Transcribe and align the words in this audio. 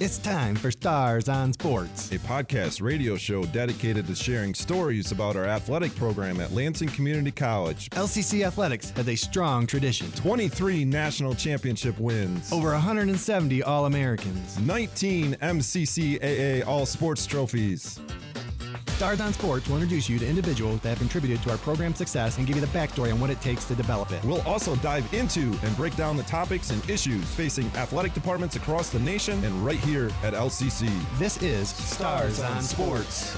It's 0.00 0.18
time 0.18 0.56
for 0.56 0.72
Stars 0.72 1.28
on 1.28 1.52
Sports. 1.52 2.10
a 2.10 2.18
podcast 2.18 2.82
radio 2.82 3.16
show 3.16 3.44
dedicated 3.44 4.08
to 4.08 4.14
sharing 4.16 4.52
stories 4.52 5.12
about 5.12 5.36
our 5.36 5.44
athletic 5.44 5.94
program 5.94 6.40
at 6.40 6.52
Lansing 6.52 6.88
Community 6.88 7.30
College. 7.30 7.88
LCC 7.90 8.44
Athletics 8.44 8.90
has 8.90 9.08
a 9.08 9.14
strong 9.14 9.68
tradition. 9.68 10.10
23 10.12 10.84
national 10.84 11.34
championship 11.36 11.96
wins, 12.00 12.52
Over 12.52 12.72
170 12.72 13.62
All 13.62 13.86
Americans. 13.86 14.58
19 14.58 15.34
MCCAA 15.36 16.66
All 16.66 16.86
Sports 16.86 17.24
trophies. 17.24 18.00
Stars 19.04 19.20
on 19.20 19.34
Sports 19.34 19.68
will 19.68 19.76
introduce 19.76 20.08
you 20.08 20.18
to 20.18 20.26
individuals 20.26 20.80
that 20.80 20.88
have 20.88 20.98
contributed 20.98 21.42
to 21.42 21.50
our 21.50 21.58
program's 21.58 21.98
success 21.98 22.38
and 22.38 22.46
give 22.46 22.56
you 22.56 22.62
the 22.62 22.68
backstory 22.68 23.12
on 23.12 23.20
what 23.20 23.28
it 23.28 23.38
takes 23.42 23.66
to 23.66 23.74
develop 23.74 24.10
it. 24.12 24.24
We'll 24.24 24.40
also 24.48 24.76
dive 24.76 25.12
into 25.12 25.54
and 25.62 25.76
break 25.76 25.94
down 25.94 26.16
the 26.16 26.22
topics 26.22 26.70
and 26.70 26.88
issues 26.88 27.22
facing 27.34 27.66
athletic 27.76 28.14
departments 28.14 28.56
across 28.56 28.88
the 28.88 29.00
nation 29.00 29.44
and 29.44 29.54
right 29.62 29.78
here 29.80 30.06
at 30.22 30.32
LCC. 30.32 30.90
This 31.18 31.36
is 31.42 31.68
Stars 31.68 32.40
on 32.40 32.62
Sports. 32.62 33.36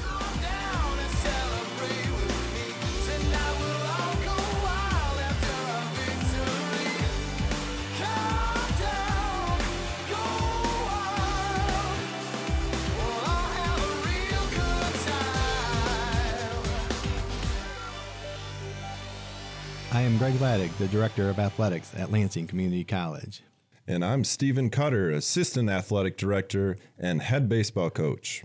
Am 20.07 20.19
Greg 20.19 20.35
Lattig, 20.35 20.73
the 20.77 20.87
Director 20.87 21.29
of 21.29 21.41
Athletics 21.41 21.91
at 21.97 22.13
Lansing 22.13 22.47
Community 22.47 22.85
College. 22.85 23.43
And 23.89 24.05
I'm 24.05 24.23
Steven 24.23 24.71
Cutter, 24.71 25.11
Assistant 25.11 25.69
Athletic 25.69 26.17
Director 26.17 26.79
and 26.97 27.21
Head 27.21 27.49
Baseball 27.49 27.91
Coach. 27.91 28.45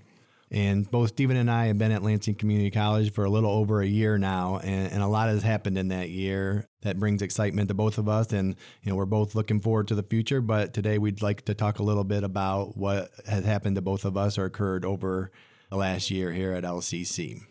And 0.49 0.89
both 0.89 1.09
Steven 1.09 1.37
and 1.37 1.51
I 1.51 1.67
have 1.67 1.77
been 1.77 1.91
at 1.91 2.01
Lansing 2.01 2.33
Community 2.33 2.71
College 2.71 3.13
for 3.13 3.25
a 3.25 3.29
little 3.29 3.51
over 3.51 3.79
a 3.79 3.85
year 3.85 4.17
now, 4.17 4.59
and, 4.63 4.91
and 4.91 5.03
a 5.03 5.07
lot 5.07 5.29
has 5.29 5.43
happened 5.43 5.77
in 5.77 5.89
that 5.89 6.09
year 6.09 6.65
that 6.81 6.97
brings 6.97 7.21
excitement 7.21 7.67
to 7.67 7.75
both 7.75 7.99
of 7.99 8.09
us. 8.09 8.33
And 8.33 8.55
you 8.81 8.89
know, 8.89 8.95
we're 8.95 9.05
both 9.05 9.35
looking 9.35 9.59
forward 9.59 9.87
to 9.89 9.95
the 9.95 10.01
future. 10.01 10.41
But 10.41 10.73
today, 10.73 10.97
we'd 10.97 11.21
like 11.21 11.45
to 11.45 11.53
talk 11.53 11.77
a 11.77 11.83
little 11.83 12.03
bit 12.03 12.23
about 12.23 12.75
what 12.75 13.11
has 13.27 13.45
happened 13.45 13.75
to 13.75 13.83
both 13.83 14.03
of 14.03 14.17
us 14.17 14.39
or 14.39 14.45
occurred 14.45 14.83
over 14.83 15.29
the 15.69 15.77
last 15.77 16.09
year 16.09 16.31
here 16.31 16.53
at 16.53 16.63
LCC. 16.63 17.43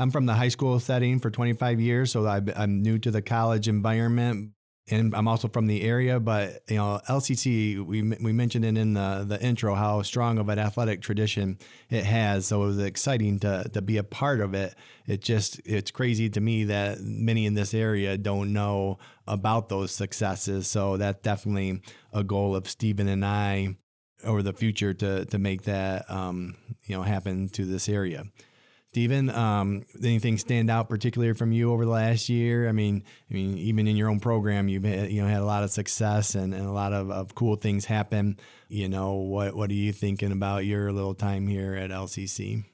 I'm 0.00 0.10
from 0.10 0.24
the 0.24 0.32
high 0.32 0.48
school 0.48 0.80
setting 0.80 1.18
for 1.18 1.30
25 1.30 1.78
years, 1.78 2.10
so 2.10 2.26
I'm 2.26 2.80
new 2.80 2.98
to 3.00 3.10
the 3.10 3.20
college 3.20 3.68
environment, 3.68 4.52
and 4.88 5.14
I'm 5.14 5.28
also 5.28 5.46
from 5.46 5.66
the 5.66 5.82
area. 5.82 6.18
But 6.18 6.62
you 6.70 6.76
know, 6.76 7.02
LCC, 7.06 7.84
we 7.84 8.00
we 8.02 8.32
mentioned 8.32 8.64
it 8.64 8.78
in 8.78 8.94
the 8.94 9.26
the 9.28 9.38
intro 9.42 9.74
how 9.74 10.00
strong 10.00 10.38
of 10.38 10.48
an 10.48 10.58
athletic 10.58 11.02
tradition 11.02 11.58
it 11.90 12.04
has. 12.04 12.46
So 12.46 12.62
it 12.62 12.66
was 12.66 12.78
exciting 12.78 13.40
to 13.40 13.68
to 13.74 13.82
be 13.82 13.98
a 13.98 14.02
part 14.02 14.40
of 14.40 14.54
it. 14.54 14.74
It 15.06 15.20
just 15.20 15.60
it's 15.66 15.90
crazy 15.90 16.30
to 16.30 16.40
me 16.40 16.64
that 16.64 17.00
many 17.02 17.44
in 17.44 17.52
this 17.52 17.74
area 17.74 18.16
don't 18.16 18.54
know 18.54 18.98
about 19.26 19.68
those 19.68 19.92
successes. 19.92 20.66
So 20.66 20.96
that's 20.96 21.20
definitely 21.20 21.82
a 22.10 22.24
goal 22.24 22.56
of 22.56 22.70
Steven 22.70 23.06
and 23.06 23.22
I 23.22 23.76
over 24.24 24.42
the 24.42 24.54
future 24.54 24.94
to 24.94 25.26
to 25.26 25.38
make 25.38 25.64
that 25.64 26.10
um, 26.10 26.54
you 26.86 26.96
know 26.96 27.02
happen 27.02 27.50
to 27.50 27.66
this 27.66 27.86
area. 27.86 28.24
Steven, 28.92 29.30
um, 29.30 29.84
anything 30.02 30.36
stand 30.36 30.68
out 30.68 30.88
particularly 30.88 31.32
from 31.32 31.52
you 31.52 31.72
over 31.72 31.84
the 31.84 31.90
last 31.92 32.28
year? 32.28 32.68
I 32.68 32.72
mean, 32.72 33.04
I 33.30 33.34
mean, 33.34 33.56
even 33.56 33.86
in 33.86 33.94
your 33.94 34.08
own 34.08 34.18
program, 34.18 34.68
you've 34.68 34.82
had, 34.82 35.12
you 35.12 35.22
know 35.22 35.28
had 35.28 35.40
a 35.40 35.44
lot 35.44 35.62
of 35.62 35.70
success 35.70 36.34
and, 36.34 36.52
and 36.52 36.66
a 36.66 36.72
lot 36.72 36.92
of, 36.92 37.08
of 37.08 37.36
cool 37.36 37.54
things 37.54 37.84
happen. 37.84 38.36
You 38.68 38.88
know, 38.88 39.14
what 39.14 39.54
what 39.54 39.70
are 39.70 39.74
you 39.74 39.92
thinking 39.92 40.32
about 40.32 40.64
your 40.64 40.90
little 40.90 41.14
time 41.14 41.46
here 41.46 41.76
at 41.76 41.90
LCC? 41.90 42.64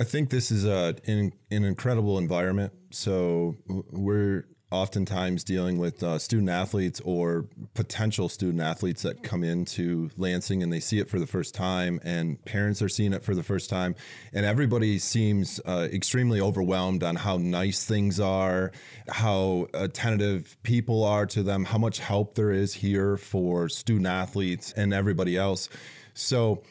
I 0.00 0.02
think 0.02 0.30
this 0.30 0.50
is 0.50 0.64
a, 0.64 0.96
an, 1.06 1.32
an 1.52 1.64
incredible 1.64 2.18
environment. 2.18 2.72
So 2.90 3.54
we're 3.68 4.46
oftentimes 4.74 5.44
dealing 5.44 5.78
with 5.78 6.02
uh, 6.02 6.18
student 6.18 6.50
athletes 6.50 7.00
or 7.04 7.46
potential 7.74 8.28
student 8.28 8.60
athletes 8.60 9.02
that 9.02 9.22
come 9.22 9.44
into 9.44 10.10
Lansing 10.16 10.62
and 10.62 10.72
they 10.72 10.80
see 10.80 10.98
it 10.98 11.08
for 11.08 11.20
the 11.20 11.26
first 11.26 11.54
time, 11.54 12.00
and 12.02 12.44
parents 12.44 12.82
are 12.82 12.88
seeing 12.88 13.12
it 13.12 13.22
for 13.22 13.34
the 13.34 13.42
first 13.42 13.70
time, 13.70 13.94
and 14.32 14.44
everybody 14.44 14.98
seems 14.98 15.60
uh, 15.64 15.88
extremely 15.92 16.40
overwhelmed 16.40 17.04
on 17.04 17.16
how 17.16 17.36
nice 17.36 17.84
things 17.84 18.18
are, 18.18 18.72
how 19.08 19.68
attentive 19.74 20.56
people 20.64 21.04
are 21.04 21.26
to 21.26 21.42
them, 21.42 21.64
how 21.64 21.78
much 21.78 22.00
help 22.00 22.34
there 22.34 22.50
is 22.50 22.74
here 22.74 23.16
for 23.16 23.68
student 23.68 24.06
athletes 24.06 24.72
and 24.76 24.92
everybody 24.92 25.36
else. 25.36 25.68
So 26.14 26.62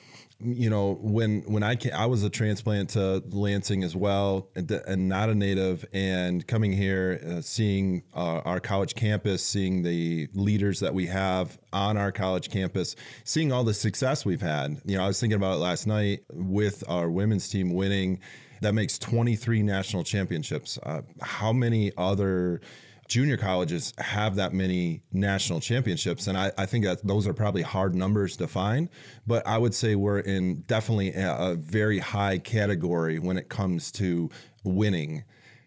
you 0.43 0.69
know 0.69 0.97
when 1.01 1.41
when 1.41 1.63
I 1.63 1.75
came, 1.75 1.93
I 1.93 2.05
was 2.05 2.23
a 2.23 2.29
transplant 2.29 2.91
to 2.91 3.23
Lansing 3.29 3.83
as 3.83 3.95
well 3.95 4.49
and, 4.55 4.69
and 4.71 5.09
not 5.09 5.29
a 5.29 5.35
native 5.35 5.85
and 5.93 6.45
coming 6.47 6.71
here 6.71 7.21
uh, 7.25 7.41
seeing 7.41 8.03
uh, 8.15 8.41
our 8.45 8.59
college 8.59 8.95
campus 8.95 9.43
seeing 9.43 9.83
the 9.83 10.27
leaders 10.33 10.79
that 10.81 10.93
we 10.93 11.07
have 11.07 11.57
on 11.71 11.97
our 11.97 12.11
college 12.11 12.49
campus 12.49 12.95
seeing 13.23 13.51
all 13.51 13.63
the 13.63 13.73
success 13.73 14.25
we've 14.25 14.41
had. 14.41 14.81
You 14.85 14.97
know 14.97 15.03
I 15.03 15.07
was 15.07 15.19
thinking 15.19 15.37
about 15.37 15.55
it 15.55 15.59
last 15.59 15.87
night 15.87 16.23
with 16.31 16.83
our 16.87 17.09
women's 17.09 17.49
team 17.49 17.73
winning 17.73 18.19
that 18.61 18.73
makes 18.73 18.97
23 18.97 19.61
national 19.61 20.03
championships. 20.03 20.79
Uh, 20.81 21.01
how 21.21 21.53
many 21.53 21.91
other 21.97 22.61
junior 23.07 23.37
colleges 23.37 23.93
have 23.97 24.35
that 24.35 24.53
many 24.53 25.03
national 25.11 25.59
championships 25.59 26.27
and 26.27 26.37
I, 26.37 26.51
I 26.57 26.65
think 26.65 26.85
that 26.85 27.05
those 27.05 27.27
are 27.27 27.33
probably 27.33 27.61
hard 27.61 27.95
numbers 27.95 28.37
to 28.37 28.47
find 28.47 28.89
but 29.27 29.45
i 29.45 29.57
would 29.57 29.73
say 29.73 29.95
we're 29.95 30.19
in 30.19 30.61
definitely 30.67 31.13
a, 31.13 31.35
a 31.35 31.55
very 31.55 31.99
high 31.99 32.37
category 32.37 33.19
when 33.19 33.37
it 33.37 33.49
comes 33.49 33.91
to 33.93 34.29
winning 34.63 35.23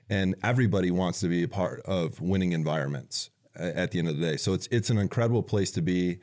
and 0.09 0.35
everybody 0.43 0.91
wants 0.91 1.21
to 1.21 1.29
be 1.29 1.43
a 1.43 1.49
part 1.49 1.83
of 1.85 2.21
winning 2.21 2.53
environments 2.53 3.31
at 3.55 3.91
the 3.91 3.99
end 3.99 4.09
of 4.09 4.19
the 4.19 4.27
day 4.27 4.37
so 4.37 4.53
it's 4.55 4.69
it's 4.71 4.91
an 4.91 4.99
incredible 4.99 5.43
place 5.43 5.71
to 5.73 5.83
be 5.83 6.19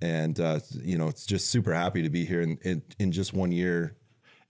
and 0.00 0.38
uh, 0.40 0.60
you 0.82 0.96
know 0.96 1.08
it's 1.08 1.26
just 1.26 1.48
super 1.48 1.74
happy 1.74 2.02
to 2.02 2.10
be 2.10 2.24
here 2.24 2.40
in, 2.40 2.58
in, 2.62 2.82
in 2.98 3.12
just 3.12 3.32
one 3.32 3.52
year 3.52 3.96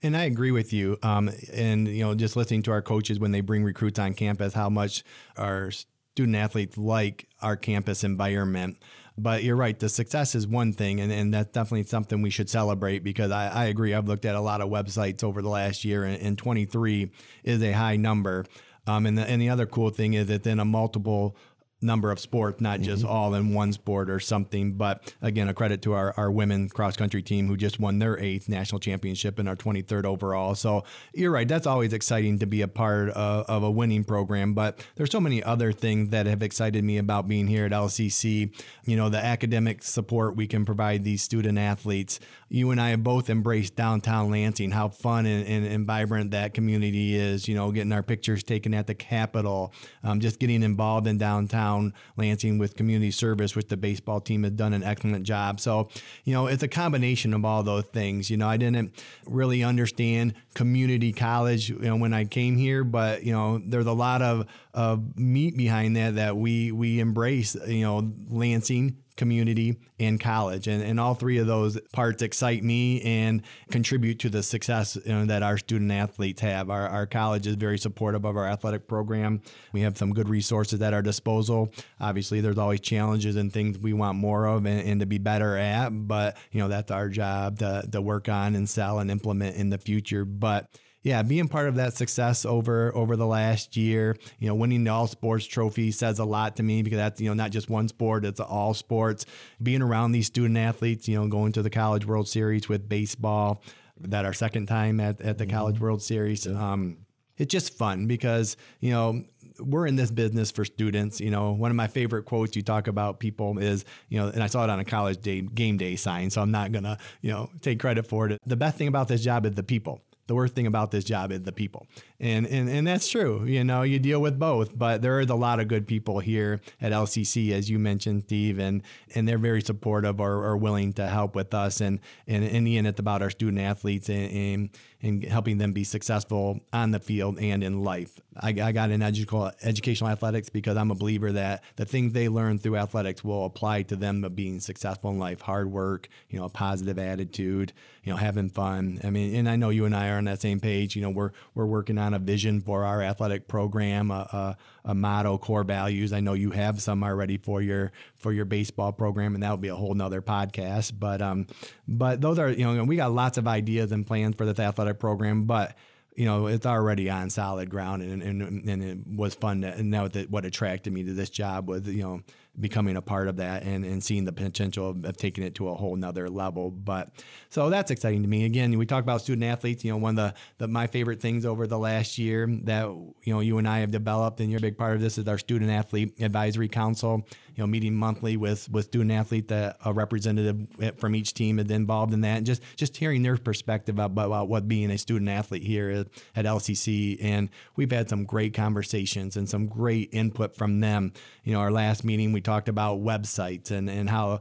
And 0.01 0.15
I 0.15 0.23
agree 0.23 0.51
with 0.51 0.71
you. 0.71 0.97
Um, 1.03 1.29
and 1.51 1.87
you 1.87 2.05
know, 2.05 2.15
just 2.15 2.37
listening 2.37 2.61
to 2.63 2.71
our 2.71 2.81
coaches 2.81 3.19
when 3.19 3.31
they 3.31 3.41
bring 3.41 3.65
recruits 3.65 3.99
on 3.99 4.13
campus, 4.13 4.53
how 4.53 4.69
much 4.69 5.03
our 5.35 5.71
student 6.19 6.35
athletes 6.35 6.77
like 6.77 7.29
our 7.41 7.55
campus 7.55 8.03
environment. 8.03 8.77
But 9.17 9.41
you're 9.41 9.55
right, 9.55 9.79
the 9.79 9.87
success 9.87 10.35
is 10.35 10.45
one 10.45 10.73
thing, 10.73 10.99
and, 10.99 11.13
and 11.13 11.33
that's 11.33 11.51
definitely 11.53 11.83
something 11.83 12.21
we 12.21 12.29
should 12.29 12.49
celebrate 12.49 13.05
because 13.05 13.31
I, 13.31 13.47
I 13.47 13.65
agree. 13.65 13.93
I've 13.93 14.09
looked 14.09 14.25
at 14.25 14.35
a 14.35 14.41
lot 14.41 14.59
of 14.59 14.69
websites 14.69 15.23
over 15.23 15.41
the 15.41 15.47
last 15.47 15.85
year, 15.85 16.03
and, 16.03 16.21
and 16.21 16.37
23 16.37 17.09
is 17.45 17.63
a 17.63 17.71
high 17.71 17.95
number. 17.95 18.45
Um, 18.85 19.05
and, 19.05 19.17
the, 19.17 19.29
and 19.29 19.41
the 19.41 19.47
other 19.47 19.65
cool 19.65 19.91
thing 19.91 20.13
is 20.13 20.27
that 20.27 20.43
then 20.43 20.59
a 20.59 20.65
multiple 20.65 21.37
number 21.81 22.11
of 22.11 22.19
sports, 22.19 22.59
not 22.59 22.79
mm-hmm. 22.79 22.89
just 22.89 23.05
all 23.05 23.33
in 23.33 23.53
one 23.53 23.71
sport 23.73 24.09
or 24.09 24.19
something. 24.19 24.73
But 24.73 25.13
again, 25.21 25.47
a 25.47 25.53
credit 25.53 25.81
to 25.83 25.93
our, 25.93 26.13
our 26.17 26.31
women 26.31 26.69
cross 26.69 26.97
country 26.97 27.21
team 27.21 27.47
who 27.47 27.55
just 27.55 27.79
won 27.79 27.99
their 27.99 28.19
eighth 28.19 28.49
national 28.49 28.79
championship 28.79 29.39
and 29.39 29.47
our 29.47 29.55
23rd 29.55 30.05
overall. 30.05 30.55
So 30.55 30.83
you're 31.13 31.31
right. 31.31 31.47
That's 31.47 31.67
always 31.67 31.93
exciting 31.93 32.39
to 32.39 32.45
be 32.45 32.61
a 32.61 32.67
part 32.67 33.09
of, 33.09 33.45
of 33.45 33.63
a 33.63 33.71
winning 33.71 34.03
program. 34.03 34.53
But 34.53 34.85
there's 34.95 35.11
so 35.11 35.21
many 35.21 35.41
other 35.41 35.71
things 35.71 36.09
that 36.09 36.25
have 36.25 36.43
excited 36.43 36.83
me 36.83 36.97
about 36.97 37.27
being 37.27 37.47
here 37.47 37.65
at 37.65 37.71
LCC. 37.71 38.53
You 38.85 38.97
know, 38.97 39.09
the 39.09 39.23
academic 39.23 39.83
support 39.83 40.35
we 40.35 40.47
can 40.47 40.65
provide 40.65 41.03
these 41.03 41.21
student 41.21 41.57
athletes. 41.57 42.19
You 42.49 42.71
and 42.71 42.81
I 42.81 42.89
have 42.89 43.03
both 43.03 43.29
embraced 43.29 43.75
downtown 43.75 44.31
Lansing, 44.31 44.71
how 44.71 44.89
fun 44.89 45.25
and, 45.25 45.47
and, 45.47 45.65
and 45.65 45.85
vibrant 45.85 46.31
that 46.31 46.53
community 46.53 47.15
is, 47.15 47.47
you 47.47 47.55
know, 47.55 47.71
getting 47.71 47.91
our 47.91 48.03
pictures 48.03 48.43
taken 48.43 48.73
at 48.73 48.87
the 48.87 48.95
Capitol, 48.95 49.71
um, 50.03 50.19
just 50.19 50.39
getting 50.39 50.63
involved 50.63 51.05
in 51.07 51.17
downtown 51.17 51.93
Lansing 52.17 52.57
with 52.57 52.75
community 52.75 53.11
service, 53.11 53.55
which 53.55 53.67
the 53.67 53.77
baseball 53.77 54.19
team 54.19 54.43
has 54.43 54.53
done 54.53 54.73
an 54.73 54.83
excellent 54.83 55.25
job. 55.25 55.59
So, 55.59 55.89
you 56.23 56.33
know, 56.33 56.47
it's 56.47 56.63
a 56.63 56.67
combination 56.67 57.33
of 57.33 57.45
all 57.45 57.61
those 57.61 57.85
things. 57.85 58.29
You 58.29 58.37
know, 58.37 58.47
I 58.47 58.57
didn't 58.57 58.93
really 59.27 59.63
understand 59.63 60.33
community 60.55 61.13
college, 61.13 61.69
you 61.69 61.79
know, 61.79 61.95
when 61.95 62.13
I 62.13 62.25
came 62.25 62.57
here, 62.57 62.83
but, 62.83 63.23
you 63.23 63.31
know, 63.31 63.59
there's 63.59 63.85
a 63.85 63.93
lot 63.93 64.21
of, 64.21 64.47
of 64.73 65.17
meat 65.17 65.57
behind 65.57 65.95
that 65.95 66.15
that 66.15 66.37
we, 66.37 66.71
we 66.71 66.99
embrace, 66.99 67.55
you 67.67 67.81
know, 67.81 68.11
Lansing 68.29 68.97
community 69.19 69.77
and 69.99 70.17
college. 70.17 70.67
And, 70.67 70.81
and 70.81 70.97
all 70.97 71.13
three 71.13 71.39
of 71.39 71.45
those 71.45 71.77
parts 71.91 72.21
excite 72.21 72.63
me 72.63 73.01
and 73.01 73.41
contribute 73.69 74.19
to 74.19 74.29
the 74.29 74.41
success 74.41 74.97
you 75.05 75.11
know, 75.11 75.25
that 75.25 75.43
our 75.43 75.57
student 75.57 75.91
athletes 75.91 76.41
have. 76.41 76.69
Our, 76.69 76.87
our 76.87 77.05
college 77.05 77.45
is 77.45 77.55
very 77.55 77.77
supportive 77.77 78.23
of 78.23 78.37
our 78.37 78.47
athletic 78.47 78.87
program. 78.87 79.41
We 79.73 79.81
have 79.81 79.97
some 79.97 80.13
good 80.13 80.29
resources 80.29 80.81
at 80.81 80.93
our 80.93 81.01
disposal. 81.01 81.73
Obviously 81.99 82.39
there's 82.39 82.57
always 82.57 82.79
challenges 82.79 83.35
and 83.35 83.51
things 83.51 83.77
we 83.77 83.91
want 83.91 84.17
more 84.17 84.45
of 84.45 84.65
and, 84.65 84.87
and 84.87 85.01
to 85.01 85.05
be 85.05 85.17
better 85.17 85.57
at 85.57 85.89
but 85.89 86.37
you 86.51 86.61
know 86.61 86.69
that's 86.69 86.91
our 86.91 87.09
job 87.09 87.59
to, 87.59 87.83
to 87.91 88.01
work 88.01 88.29
on 88.29 88.55
and 88.55 88.69
sell 88.69 88.99
and 88.99 89.11
implement 89.11 89.57
in 89.57 89.69
the 89.69 89.77
future. 89.77 90.23
But 90.23 90.69
yeah, 91.01 91.21
being 91.23 91.47
part 91.47 91.69
of 91.69 91.75
that 91.75 91.93
success 91.93 92.45
over 92.45 92.93
over 92.95 93.15
the 93.15 93.25
last 93.25 93.77
year, 93.77 94.17
you 94.39 94.47
know, 94.47 94.55
winning 94.55 94.83
the 94.83 94.91
all 94.91 95.07
sports 95.07 95.45
trophy 95.45 95.91
says 95.91 96.19
a 96.19 96.25
lot 96.25 96.57
to 96.57 96.63
me 96.63 96.81
because 96.83 96.97
that's 96.97 97.21
you 97.21 97.29
know 97.29 97.33
not 97.33 97.51
just 97.51 97.69
one 97.69 97.87
sport; 97.87 98.25
it's 98.25 98.39
all 98.39 98.73
sports. 98.73 99.25
Being 99.63 99.81
around 99.81 100.11
these 100.11 100.27
student 100.27 100.57
athletes, 100.57 101.07
you 101.07 101.15
know, 101.15 101.27
going 101.27 101.53
to 101.53 101.61
the 101.61 101.69
College 101.69 102.05
World 102.05 102.27
Series 102.27 102.67
with 102.67 102.89
baseball, 102.89 103.63
that 104.01 104.25
our 104.25 104.33
second 104.33 104.65
time 104.65 104.99
at 104.99 105.21
at 105.21 105.37
the 105.37 105.45
College 105.45 105.79
World 105.79 106.01
Series. 106.01 106.45
Um, 106.45 106.97
it's 107.37 107.51
just 107.51 107.77
fun 107.77 108.05
because 108.05 108.57
you 108.81 108.91
know 108.91 109.23
we're 109.59 109.87
in 109.87 109.95
this 109.95 110.11
business 110.11 110.51
for 110.51 110.65
students. 110.65 111.21
You 111.21 111.31
know, 111.31 111.51
one 111.51 111.71
of 111.71 111.77
my 111.77 111.87
favorite 111.87 112.23
quotes 112.23 112.55
you 112.55 112.61
talk 112.61 112.87
about 112.87 113.19
people 113.19 113.57
is, 113.57 113.85
you 114.09 114.19
know, 114.19 114.27
and 114.27 114.43
I 114.43 114.47
saw 114.47 114.65
it 114.65 114.69
on 114.69 114.79
a 114.79 114.85
college 114.85 115.21
day 115.21 115.41
game 115.41 115.77
day 115.77 115.95
sign, 115.95 116.29
so 116.29 116.41
I'm 116.41 116.51
not 116.51 116.73
gonna, 116.73 116.97
you 117.21 117.31
know, 117.31 117.49
take 117.61 117.79
credit 117.79 118.05
for 118.05 118.27
it. 118.27 118.37
The 118.45 118.57
best 118.57 118.77
thing 118.77 118.89
about 118.89 119.07
this 119.07 119.23
job 119.23 119.45
is 119.45 119.53
the 119.53 119.63
people. 119.63 120.01
The 120.29 120.35
worst 120.35 120.53
thing 120.53 120.67
about 120.67 120.91
this 120.91 121.03
job 121.03 121.31
is 121.31 121.41
the 121.41 121.51
people. 121.51 121.87
And, 122.19 122.45
and 122.45 122.69
and 122.69 122.85
that's 122.85 123.07
true. 123.09 123.45
You 123.45 123.63
know, 123.63 123.81
you 123.81 123.97
deal 123.97 124.21
with 124.21 124.37
both, 124.37 124.77
but 124.77 125.01
there 125.01 125.19
is 125.19 125.31
a 125.31 125.35
lot 125.35 125.59
of 125.59 125.67
good 125.67 125.87
people 125.87 126.19
here 126.19 126.61
at 126.79 126.91
LCC, 126.91 127.51
as 127.51 127.67
you 127.67 127.79
mentioned, 127.79 128.21
Steve, 128.23 128.59
and 128.59 128.83
and 129.15 129.27
they're 129.27 129.39
very 129.39 129.63
supportive 129.63 130.21
or, 130.21 130.45
or 130.45 130.55
willing 130.55 130.93
to 130.93 131.07
help 131.07 131.33
with 131.33 131.55
us. 131.55 131.81
And, 131.81 131.99
and 132.27 132.43
in 132.43 132.63
the 132.63 132.77
end, 132.77 132.85
it's 132.85 132.99
about 132.99 133.23
our 133.23 133.31
student 133.31 133.59
athletes 133.59 134.07
and, 134.07 134.31
and, 134.31 134.69
and 135.01 135.23
helping 135.23 135.57
them 135.57 135.71
be 135.71 135.83
successful 135.83 136.59
on 136.73 136.91
the 136.91 136.99
field 136.99 137.39
and 137.39 137.63
in 137.63 137.83
life. 137.83 138.19
I, 138.35 138.49
I 138.49 138.71
got 138.71 138.91
in 138.91 139.01
educational 139.01 139.51
educational 139.61 140.09
athletics 140.09 140.49
because 140.49 140.77
I'm 140.77 140.91
a 140.91 140.95
believer 140.95 141.31
that 141.33 141.63
the 141.77 141.85
things 141.85 142.13
they 142.13 142.27
learn 142.27 142.59
through 142.59 142.77
athletics 142.77 143.23
will 143.23 143.45
apply 143.45 143.83
to 143.83 143.95
them 143.95 144.23
of 144.23 144.35
being 144.35 144.59
successful 144.59 145.11
in 145.11 145.19
life. 145.19 145.41
Hard 145.41 145.71
work, 145.71 146.09
you 146.29 146.39
know, 146.39 146.45
a 146.45 146.49
positive 146.49 146.99
attitude, 146.99 147.73
you 148.03 148.11
know, 148.11 148.17
having 148.17 148.49
fun. 148.49 148.99
I 149.03 149.09
mean, 149.09 149.35
and 149.35 149.49
I 149.49 149.55
know 149.55 149.69
you 149.69 149.85
and 149.85 149.95
I 149.95 150.09
are 150.09 150.17
on 150.17 150.25
that 150.25 150.41
same 150.41 150.59
page. 150.59 150.95
You 150.95 151.01
know, 151.01 151.09
we're 151.09 151.31
we're 151.53 151.65
working 151.65 151.97
on 151.97 152.13
a 152.13 152.19
vision 152.19 152.61
for 152.61 152.83
our 152.83 153.01
athletic 153.01 153.47
program, 153.47 154.11
a, 154.11 154.13
a, 154.13 154.57
a 154.85 154.95
motto, 154.95 155.37
core 155.37 155.63
values. 155.63 156.11
I 156.13 156.19
know 156.19 156.33
you 156.33 156.51
have 156.51 156.81
some 156.81 157.03
already 157.03 157.37
for 157.37 157.61
your 157.61 157.91
for 158.15 158.33
your 158.33 158.45
baseball 158.45 158.91
program, 158.91 159.33
and 159.33 159.43
that 159.43 159.51
would 159.51 159.61
be 159.61 159.69
a 159.69 159.75
whole 159.75 159.93
nother 159.93 160.21
podcast. 160.21 160.93
But 160.99 161.21
um, 161.21 161.47
but 161.87 162.21
those 162.21 162.39
are 162.39 162.49
you 162.49 162.65
know, 162.65 162.83
we 162.83 162.95
got 162.95 163.11
lots 163.11 163.37
of 163.37 163.47
ideas 163.47 163.91
and 163.91 164.05
plans 164.05 164.35
for 164.35 164.45
this 164.45 164.59
athletic 164.59 164.88
program, 164.93 165.45
but 165.45 165.75
you 166.15 166.25
know, 166.25 166.47
it's 166.47 166.65
already 166.65 167.09
on 167.09 167.29
solid 167.29 167.69
ground, 167.69 168.03
and 168.03 168.21
and, 168.21 168.67
and 168.67 168.83
it 168.83 168.97
was 169.07 169.35
fun. 169.35 169.61
To, 169.61 169.67
and 169.69 169.93
that 169.93 170.29
what 170.29 170.43
attracted 170.45 170.91
me 170.91 171.03
to 171.03 171.13
this 171.13 171.29
job 171.29 171.69
was 171.69 171.87
you 171.87 172.03
know 172.03 172.21
becoming 172.59 172.97
a 172.97 173.01
part 173.01 173.27
of 173.27 173.37
that 173.37 173.63
and, 173.63 173.85
and 173.85 174.03
seeing 174.03 174.25
the 174.25 174.31
potential 174.31 174.89
of, 174.89 175.05
of 175.05 175.17
taking 175.17 175.43
it 175.43 175.55
to 175.55 175.69
a 175.69 175.75
whole 175.75 175.95
nother 175.95 176.29
level. 176.29 176.71
But 176.71 177.09
so 177.49 177.69
that's 177.69 177.91
exciting 177.91 178.21
to 178.23 178.27
me. 178.27 178.45
Again, 178.45 178.77
we 178.77 178.85
talk 178.85 179.03
about 179.03 179.21
student 179.21 179.45
athletes. 179.45 179.83
You 179.83 179.91
know, 179.91 179.97
one 179.97 180.17
of 180.17 180.33
the, 180.33 180.39
the 180.57 180.67
my 180.67 180.87
favorite 180.87 181.21
things 181.21 181.45
over 181.45 181.67
the 181.67 181.79
last 181.79 182.17
year 182.17 182.47
that 182.63 182.85
you 182.85 183.33
know 183.33 183.39
you 183.39 183.57
and 183.57 183.67
I 183.67 183.79
have 183.79 183.91
developed, 183.91 184.39
and 184.39 184.49
you're 184.49 184.59
a 184.59 184.61
big 184.61 184.77
part 184.77 184.95
of 184.95 185.01
this 185.01 185.17
is 185.17 185.27
our 185.27 185.37
student 185.37 185.71
athlete 185.71 186.19
advisory 186.19 186.67
council. 186.67 187.25
You 187.55 187.63
know, 187.63 187.67
meeting 187.67 187.95
monthly 187.95 188.37
with 188.37 188.69
with 188.69 188.85
student 188.85 189.11
athlete 189.11 189.47
that 189.49 189.77
a 189.83 189.93
representative 189.93 190.67
from 190.97 191.15
each 191.15 191.33
team 191.33 191.59
is 191.59 191.69
involved 191.71 192.13
in 192.13 192.21
that, 192.21 192.37
and 192.37 192.45
just 192.45 192.61
just 192.75 192.97
hearing 192.97 193.23
their 193.23 193.37
perspective 193.37 193.95
about, 193.95 194.25
about 194.25 194.47
what 194.47 194.67
being 194.67 194.91
a 194.91 194.97
student 194.97 195.29
athlete 195.29 195.63
here 195.63 195.89
at, 195.89 196.07
at 196.35 196.45
LCC. 196.45 197.17
And 197.21 197.49
we've 197.75 197.91
had 197.91 198.09
some 198.09 198.25
great 198.25 198.53
conversations 198.53 199.35
and 199.35 199.49
some 199.49 199.67
great 199.67 200.09
input 200.11 200.55
from 200.55 200.79
them. 200.79 201.13
You 201.43 201.53
know, 201.53 201.59
our 201.59 201.71
last 201.71 202.03
meeting 202.03 202.31
we 202.31 202.41
talked 202.49 202.67
about 202.67 202.99
websites 202.99 203.69
and 203.69 203.89
and 203.89 204.09
how 204.09 204.39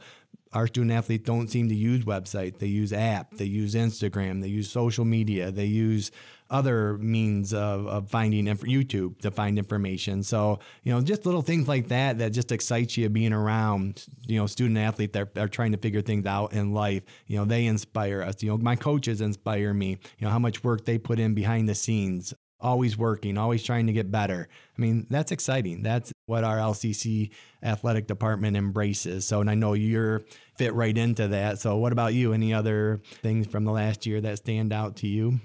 our 0.54 0.66
student 0.66 0.92
athletes 0.92 1.24
don't 1.26 1.48
seem 1.48 1.68
to 1.68 1.74
use 1.74 2.06
websites. 2.06 2.58
They 2.58 2.68
use 2.68 2.90
app, 2.90 3.34
they 3.34 3.44
use 3.44 3.74
Instagram, 3.74 4.40
they 4.40 4.48
use 4.48 4.70
social 4.70 5.04
media, 5.04 5.50
they 5.50 5.66
use 5.66 6.10
other 6.48 6.96
means 6.96 7.52
of, 7.52 7.86
of 7.86 8.08
finding 8.08 8.46
inf- 8.46 8.62
YouTube 8.62 9.20
to 9.20 9.30
find 9.30 9.58
information. 9.58 10.22
So, 10.22 10.60
you 10.82 10.90
know, 10.90 11.02
just 11.02 11.26
little 11.26 11.42
things 11.42 11.68
like 11.68 11.88
that 11.88 12.16
that 12.18 12.30
just 12.30 12.50
excites 12.50 12.96
you 12.96 13.10
being 13.10 13.34
around, 13.34 14.06
you 14.26 14.38
know, 14.38 14.46
student 14.46 14.78
athletes 14.78 15.12
that 15.12 15.36
are 15.36 15.48
trying 15.48 15.72
to 15.72 15.78
figure 15.78 16.00
things 16.00 16.24
out 16.24 16.54
in 16.54 16.72
life. 16.72 17.02
You 17.26 17.36
know, 17.36 17.44
they 17.44 17.66
inspire 17.66 18.22
us. 18.22 18.42
You 18.42 18.48
know, 18.48 18.56
my 18.56 18.76
coaches 18.76 19.20
inspire 19.20 19.74
me, 19.74 19.98
you 20.18 20.24
know, 20.24 20.30
how 20.30 20.38
much 20.38 20.64
work 20.64 20.86
they 20.86 20.96
put 20.96 21.18
in 21.18 21.34
behind 21.34 21.68
the 21.68 21.74
scenes 21.74 22.32
always 22.60 22.96
working, 22.96 23.38
always 23.38 23.62
trying 23.62 23.86
to 23.86 23.92
get 23.92 24.10
better. 24.10 24.48
I 24.76 24.80
mean, 24.80 25.06
that's 25.10 25.32
exciting. 25.32 25.82
That's 25.82 26.12
what 26.26 26.44
our 26.44 26.56
LCC 26.56 27.30
athletic 27.62 28.06
department 28.06 28.56
embraces. 28.56 29.26
So, 29.26 29.40
and 29.40 29.50
I 29.50 29.54
know 29.54 29.74
you're 29.74 30.22
fit 30.56 30.74
right 30.74 30.96
into 30.96 31.28
that. 31.28 31.58
So, 31.58 31.76
what 31.76 31.92
about 31.92 32.14
you? 32.14 32.32
Any 32.32 32.52
other 32.52 33.00
things 33.22 33.46
from 33.46 33.64
the 33.64 33.72
last 33.72 34.06
year 34.06 34.20
that 34.20 34.38
stand 34.38 34.72
out 34.72 34.96
to 34.96 35.06
you? 35.06 35.40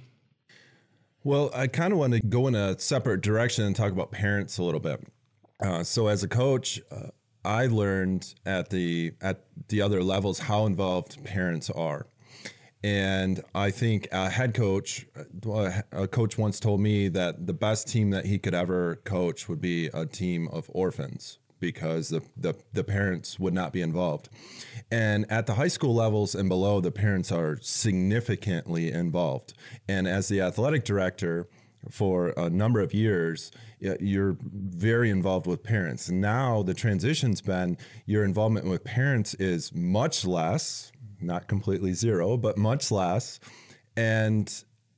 Well, 1.24 1.52
I 1.56 1.68
kind 1.68 1.94
of 1.94 2.00
want 2.00 2.14
to 2.14 2.20
go 2.20 2.48
in 2.48 2.56
a 2.56 2.78
separate 2.80 3.22
direction 3.22 3.64
and 3.64 3.76
talk 3.76 3.92
about 3.92 4.12
parents 4.12 4.58
a 4.58 4.64
little 4.64 4.82
bit. 4.82 5.08
Uh, 5.60 5.84
so, 5.84 6.08
as 6.08 6.24
a 6.24 6.28
coach, 6.28 6.82
uh, 6.92 7.08
I 7.46 7.68
learned 7.68 8.34
at 8.46 8.70
the 8.70 9.14
at 9.22 9.46
the 9.68 9.82
other 9.82 10.04
levels 10.04 10.40
how 10.40 10.66
involved 10.66 11.24
parents 11.24 11.70
are. 11.70 12.08
And 12.84 13.42
I 13.56 13.72
think 13.72 14.10
a 14.12 14.30
head 14.30 14.54
coach, 14.54 15.06
uh, 15.48 15.82
a 15.92 16.08
coach 16.08 16.38
once 16.38 16.60
told 16.60 16.82
me 16.82 17.08
that 17.10 17.48
the 17.48 17.54
best 17.54 17.88
team 17.88 18.10
that 18.10 18.26
he 18.26 18.38
could 18.38 18.54
ever 18.54 18.98
coach 19.06 19.48
would 19.48 19.62
be 19.62 19.88
a 19.94 20.06
team 20.06 20.50
of 20.50 20.70
orphans 20.74 21.40
because 21.62 22.10
the, 22.10 22.22
the, 22.36 22.54
the 22.74 22.84
parents 22.84 23.40
would 23.40 23.54
not 23.54 23.72
be 23.72 23.82
involved. 23.82 24.28
And 24.92 25.26
at 25.32 25.46
the 25.48 25.54
high 25.54 25.70
school 25.70 25.96
levels 25.96 26.36
and 26.36 26.50
below, 26.50 26.82
the 26.82 26.92
parents 26.92 27.32
are 27.32 27.58
significantly 27.62 28.92
involved. 28.92 29.54
And 29.88 30.06
as 30.06 30.28
the 30.28 30.42
athletic 30.42 30.84
director, 30.84 31.48
for 31.90 32.30
a 32.38 32.50
number 32.50 32.80
of 32.80 32.94
years, 32.94 33.52
you're 33.80 34.38
very 34.42 35.10
involved 35.10 35.48
with 35.48 35.64
parents. 35.64 36.10
Now 36.10 36.64
the 36.64 36.74
transition's 36.74 37.42
been 37.42 37.78
your 38.06 38.24
involvement 38.24 38.68
with 38.68 38.84
parents 38.84 39.34
is 39.34 39.74
much 39.74 40.24
less, 40.26 40.93
not 41.24 41.48
completely 41.48 41.94
zero, 41.94 42.38
but 42.38 42.58
much 42.58 42.92
less. 42.92 43.40
And 43.96 44.48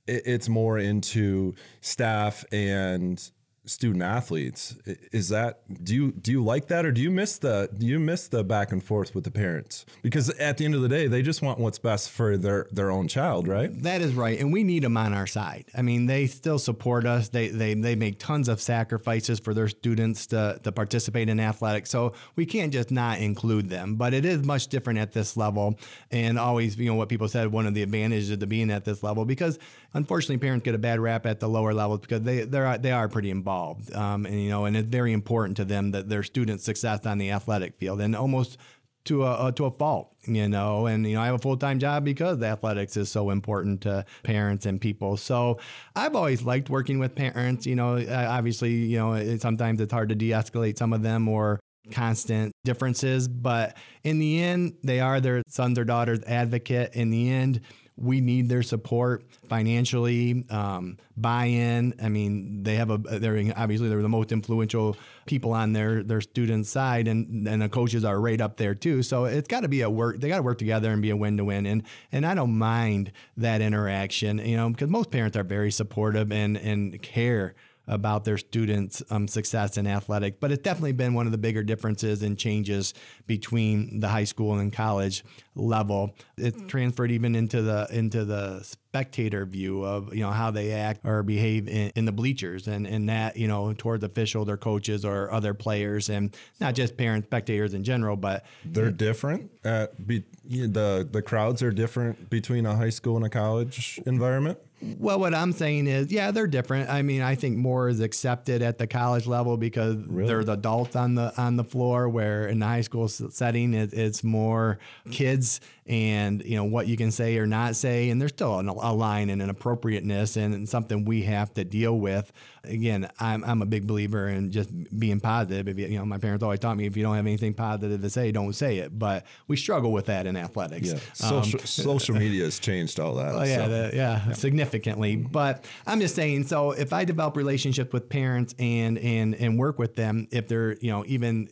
it, 0.07 0.23
it's 0.25 0.49
more 0.49 0.77
into 0.77 1.55
staff 1.81 2.45
and 2.51 3.21
student 3.65 4.03
athletes. 4.03 4.75
Is 5.11 5.29
that 5.29 5.61
do 5.83 5.93
you 5.95 6.11
do 6.11 6.31
you 6.31 6.43
like 6.43 6.67
that 6.67 6.85
or 6.85 6.91
do 6.91 7.01
you 7.01 7.11
miss 7.11 7.37
the 7.37 7.69
do 7.75 7.85
you 7.85 7.99
miss 7.99 8.27
the 8.27 8.43
back 8.43 8.71
and 8.71 8.83
forth 8.83 9.15
with 9.15 9.23
the 9.23 9.31
parents? 9.31 9.85
Because 10.01 10.29
at 10.31 10.57
the 10.57 10.65
end 10.65 10.75
of 10.75 10.81
the 10.81 10.89
day, 10.89 11.07
they 11.07 11.21
just 11.21 11.41
want 11.41 11.59
what's 11.59 11.79
best 11.79 12.09
for 12.11 12.37
their 12.37 12.67
their 12.71 12.91
own 12.91 13.07
child, 13.07 13.47
right? 13.47 13.71
That 13.83 14.01
is 14.01 14.13
right, 14.13 14.39
and 14.39 14.53
we 14.53 14.63
need 14.63 14.83
them 14.83 14.97
on 14.97 15.13
our 15.13 15.27
side. 15.27 15.65
I 15.75 15.81
mean, 15.81 16.05
they 16.05 16.27
still 16.27 16.59
support 16.59 17.05
us. 17.05 17.29
They 17.29 17.49
they 17.49 17.73
they 17.73 17.95
make 17.95 18.19
tons 18.19 18.47
of 18.47 18.61
sacrifices 18.61 19.39
for 19.39 19.53
their 19.53 19.67
students 19.67 20.27
to 20.27 20.59
to 20.63 20.71
participate 20.71 21.29
in 21.29 21.39
athletics. 21.39 21.89
So 21.89 22.13
we 22.35 22.45
can't 22.45 22.71
just 22.71 22.91
not 22.91 23.19
include 23.19 23.69
them. 23.69 23.95
But 23.95 24.13
it 24.13 24.25
is 24.25 24.43
much 24.43 24.67
different 24.67 24.99
at 24.99 25.11
this 25.11 25.35
level, 25.35 25.77
and 26.11 26.37
always, 26.39 26.77
you 26.77 26.85
know, 26.85 26.95
what 26.95 27.09
people 27.09 27.27
said 27.27 27.51
one 27.51 27.65
of 27.65 27.73
the 27.73 27.83
advantages 27.83 28.29
of 28.29 28.39
being 28.47 28.69
at 28.69 28.85
this 28.85 29.01
level 29.01 29.25
because 29.25 29.57
unfortunately 29.95 30.37
parents 30.37 30.63
get 30.63 30.75
a 30.75 30.77
bad 30.77 30.99
rap 30.99 31.25
at 31.25 31.39
the 31.39 31.47
lower 31.47 31.73
levels 31.73 32.01
because 32.01 32.21
they 32.21 32.41
they 32.41 32.59
are 32.59 32.77
they 32.77 32.91
are 32.91 33.09
pretty 33.09 33.31
involved, 33.31 33.91
um, 33.95 34.25
and 34.25 34.39
you 34.39 34.49
know, 34.49 34.65
and 34.65 34.77
it's 34.77 34.87
very 34.87 35.13
important 35.13 35.57
to 35.57 35.65
them 35.65 35.91
that 35.91 36.09
their 36.09 36.21
students' 36.21 36.63
success 36.63 37.05
on 37.05 37.17
the 37.17 37.31
athletic 37.31 37.77
field, 37.77 38.01
and 38.01 38.15
almost 38.15 38.57
to 39.05 39.23
a 39.23 39.51
to 39.55 39.65
a 39.65 39.71
fault, 39.71 40.13
you 40.27 40.47
know. 40.47 40.85
And 40.85 41.07
you 41.07 41.15
know, 41.15 41.21
I 41.21 41.27
have 41.27 41.35
a 41.35 41.39
full 41.39 41.57
time 41.57 41.79
job 41.79 42.03
because 42.03 42.41
athletics 42.43 42.97
is 42.97 43.09
so 43.09 43.29
important 43.29 43.81
to 43.81 44.05
parents 44.23 44.65
and 44.65 44.79
people. 44.79 45.17
So 45.17 45.59
I've 45.95 46.15
always 46.15 46.43
liked 46.43 46.69
working 46.69 46.99
with 46.99 47.15
parents. 47.15 47.65
You 47.65 47.75
know, 47.75 48.03
obviously, 48.09 48.73
you 48.73 48.97
know, 48.97 49.13
it, 49.13 49.41
sometimes 49.41 49.79
it's 49.79 49.93
hard 49.93 50.09
to 50.09 50.15
de 50.15 50.29
escalate 50.31 50.77
some 50.77 50.91
of 50.93 51.01
them 51.01 51.27
or 51.27 51.59
constant 51.91 52.51
differences, 52.63 53.27
but 53.27 53.77
in 54.03 54.17
the 54.17 54.41
end, 54.41 54.73
they 54.83 54.99
are 54.99 55.21
their 55.21 55.43
sons 55.47 55.77
or 55.79 55.85
daughters' 55.85 56.23
advocate. 56.27 56.93
In 56.93 57.11
the 57.11 57.31
end. 57.31 57.61
We 57.97 58.19
need 58.19 58.49
their 58.49 58.63
support 58.63 59.23
financially, 59.47 60.43
um, 60.49 60.97
buy-in. 61.15 61.93
I 62.03 62.09
mean, 62.09 62.63
they 62.63 62.75
have 62.75 62.89
a 62.89 62.97
they're 62.97 63.53
obviously 63.55 63.87
they're 63.87 64.01
the 64.01 64.09
most 64.09 64.31
influential 64.31 64.97
people 65.25 65.53
on 65.53 65.71
their 65.71 66.03
their 66.03 66.21
student 66.21 66.65
side, 66.67 67.07
and 67.07 67.47
and 67.47 67.61
the 67.61 67.69
coaches 67.69 68.03
are 68.03 68.19
right 68.19 68.41
up 68.41 68.57
there 68.57 68.75
too. 68.75 69.01
So 69.01 69.25
it's 69.25 69.47
got 69.47 69.61
to 69.61 69.69
be 69.69 69.81
a 69.81 69.89
work. 69.89 70.19
They 70.19 70.27
got 70.27 70.37
to 70.37 70.43
work 70.43 70.57
together 70.57 70.91
and 70.91 71.01
be 71.01 71.09
a 71.09 71.15
win-to-win. 71.15 71.65
And 71.65 71.83
and 72.11 72.25
I 72.25 72.35
don't 72.35 72.57
mind 72.57 73.13
that 73.37 73.61
interaction, 73.61 74.39
you 74.39 74.57
know, 74.57 74.69
because 74.69 74.89
most 74.89 75.09
parents 75.09 75.37
are 75.37 75.43
very 75.43 75.71
supportive 75.71 76.31
and 76.31 76.57
and 76.57 77.01
care 77.01 77.55
about 77.87 78.25
their 78.25 78.37
students' 78.37 79.03
um, 79.09 79.27
success 79.27 79.77
in 79.77 79.87
athletic. 79.87 80.39
But 80.39 80.51
it's 80.51 80.63
definitely 80.63 80.93
been 80.93 81.13
one 81.13 81.25
of 81.25 81.31
the 81.31 81.37
bigger 81.37 81.63
differences 81.63 82.23
and 82.23 82.37
changes 82.37 82.93
between 83.27 83.99
the 83.99 84.07
high 84.07 84.23
school 84.23 84.59
and 84.59 84.71
college 84.71 85.23
level. 85.55 86.15
It's 86.37 86.61
transferred 86.67 87.11
even 87.11 87.35
into 87.35 87.61
the 87.61 87.87
into 87.91 88.25
the 88.25 88.61
spectator 88.61 89.45
view 89.45 89.83
of 89.83 90.13
you 90.13 90.21
know 90.21 90.31
how 90.31 90.51
they 90.51 90.71
act 90.71 91.01
or 91.05 91.21
behave 91.21 91.67
in, 91.67 91.91
in 91.95 92.05
the 92.05 92.13
bleachers 92.13 92.67
and 92.67 92.87
and 92.87 93.09
that 93.09 93.35
you 93.35 93.45
know 93.45 93.73
towards 93.73 94.03
officials 94.05 94.47
or 94.47 94.55
coaches 94.55 95.03
or 95.03 95.29
other 95.31 95.53
players 95.53 96.09
and 96.09 96.33
not 96.61 96.75
just 96.75 96.95
parents 96.95 97.27
spectators 97.27 97.73
in 97.73 97.83
general 97.83 98.15
but 98.15 98.45
They're 98.63 98.91
different. 98.91 99.51
At 99.63 100.07
be, 100.07 100.23
the 100.47 101.07
the 101.09 101.21
crowds 101.21 101.61
are 101.61 101.71
different 101.71 102.29
between 102.29 102.65
a 102.65 102.75
high 102.75 102.89
school 102.89 103.17
and 103.17 103.25
a 103.25 103.29
college 103.29 103.99
environment. 104.05 104.59
Well, 104.81 105.19
what 105.19 105.33
I'm 105.33 105.51
saying 105.53 105.87
is, 105.87 106.11
yeah, 106.11 106.31
they're 106.31 106.47
different. 106.47 106.89
I 106.89 107.01
mean, 107.01 107.21
I 107.21 107.35
think 107.35 107.57
more 107.57 107.87
is 107.87 108.01
accepted 108.01 108.61
at 108.61 108.77
the 108.77 108.87
college 108.87 109.25
level 109.25 109.57
because 109.57 109.97
there's 110.07 110.49
adults 110.49 110.95
on 110.95 111.15
the 111.15 111.33
on 111.41 111.55
the 111.55 111.63
floor. 111.63 112.09
Where 112.09 112.47
in 112.47 112.59
the 112.59 112.65
high 112.65 112.81
school 112.81 113.07
setting, 113.07 113.73
it, 113.73 113.93
it's 113.93 114.23
more 114.23 114.79
kids 115.11 115.61
and 115.87 116.43
you 116.43 116.55
know 116.55 116.63
what 116.63 116.87
you 116.87 116.97
can 116.97 117.11
say 117.11 117.37
or 117.37 117.45
not 117.45 117.75
say, 117.75 118.09
and 118.09 118.19
there's 118.19 118.31
still 118.31 118.57
an, 118.57 118.67
a 118.67 118.93
line 118.93 119.29
and 119.29 119.39
an 119.41 119.49
appropriateness 119.51 120.35
and 120.35 120.67
something 120.67 121.05
we 121.05 121.21
have 121.23 121.53
to 121.53 121.63
deal 121.63 121.99
with. 121.99 122.31
Again, 122.63 123.07
I'm 123.19 123.43
I'm 123.43 123.61
a 123.61 123.67
big 123.67 123.85
believer 123.85 124.27
in 124.27 124.51
just 124.51 124.69
being 124.97 125.19
positive. 125.19 125.67
If 125.67 125.77
you, 125.77 125.85
you 125.85 125.99
know, 125.99 126.05
my 126.05 126.17
parents 126.17 126.43
always 126.43 126.59
taught 126.59 126.75
me 126.77 126.87
if 126.87 126.97
you 126.97 127.03
don't 127.03 127.15
have 127.15 127.27
anything 127.27 127.53
positive 127.53 128.01
to 128.01 128.09
say, 128.09 128.31
don't 128.31 128.53
say 128.53 128.77
it. 128.79 128.97
But 128.97 129.25
we 129.47 129.55
struggle 129.57 129.91
with 129.91 130.07
that 130.07 130.25
in 130.25 130.35
athletics. 130.35 130.87
Yeah, 130.87 130.93
Um, 131.27 131.43
social 131.43 131.59
social 131.65 132.15
media 132.15 132.45
has 132.45 132.57
changed 132.57 132.99
all 132.99 133.13
that. 133.15 133.35
Oh 133.35 133.43
yeah, 133.43 133.55
so. 133.57 133.69
the- 133.69 133.91
yeah, 133.95 134.31
significantly. 134.31 135.15
But 135.17 135.65
I'm 135.85 135.99
just 135.99 136.15
saying. 136.15 136.47
So 136.47 136.71
if 136.71 136.93
I 136.93 137.05
develop 137.05 137.37
relationships 137.37 137.93
with 137.93 138.09
parents 138.09 138.55
and 138.57 138.97
and 138.97 139.35
and 139.35 139.59
work 139.59 139.77
with 139.77 139.95
them, 139.95 140.27
if 140.31 140.47
they're 140.47 140.77
you 140.77 140.89
know 140.89 141.03
even 141.05 141.49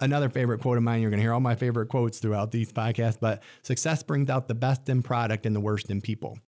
another 0.00 0.28
favorite 0.28 0.60
quote 0.60 0.76
of 0.76 0.82
mine, 0.82 1.00
you're 1.00 1.10
going 1.10 1.18
to 1.18 1.22
hear 1.22 1.32
all 1.32 1.40
my 1.40 1.54
favorite 1.54 1.88
quotes 1.88 2.18
throughout 2.18 2.50
these 2.50 2.72
podcasts. 2.72 3.18
But 3.20 3.42
success 3.62 4.02
brings 4.02 4.28
out 4.28 4.48
the 4.48 4.54
best 4.54 4.88
in 4.88 5.02
product 5.02 5.46
and 5.46 5.54
the 5.54 5.60
worst 5.60 5.90
in 5.90 6.00
people. 6.00 6.38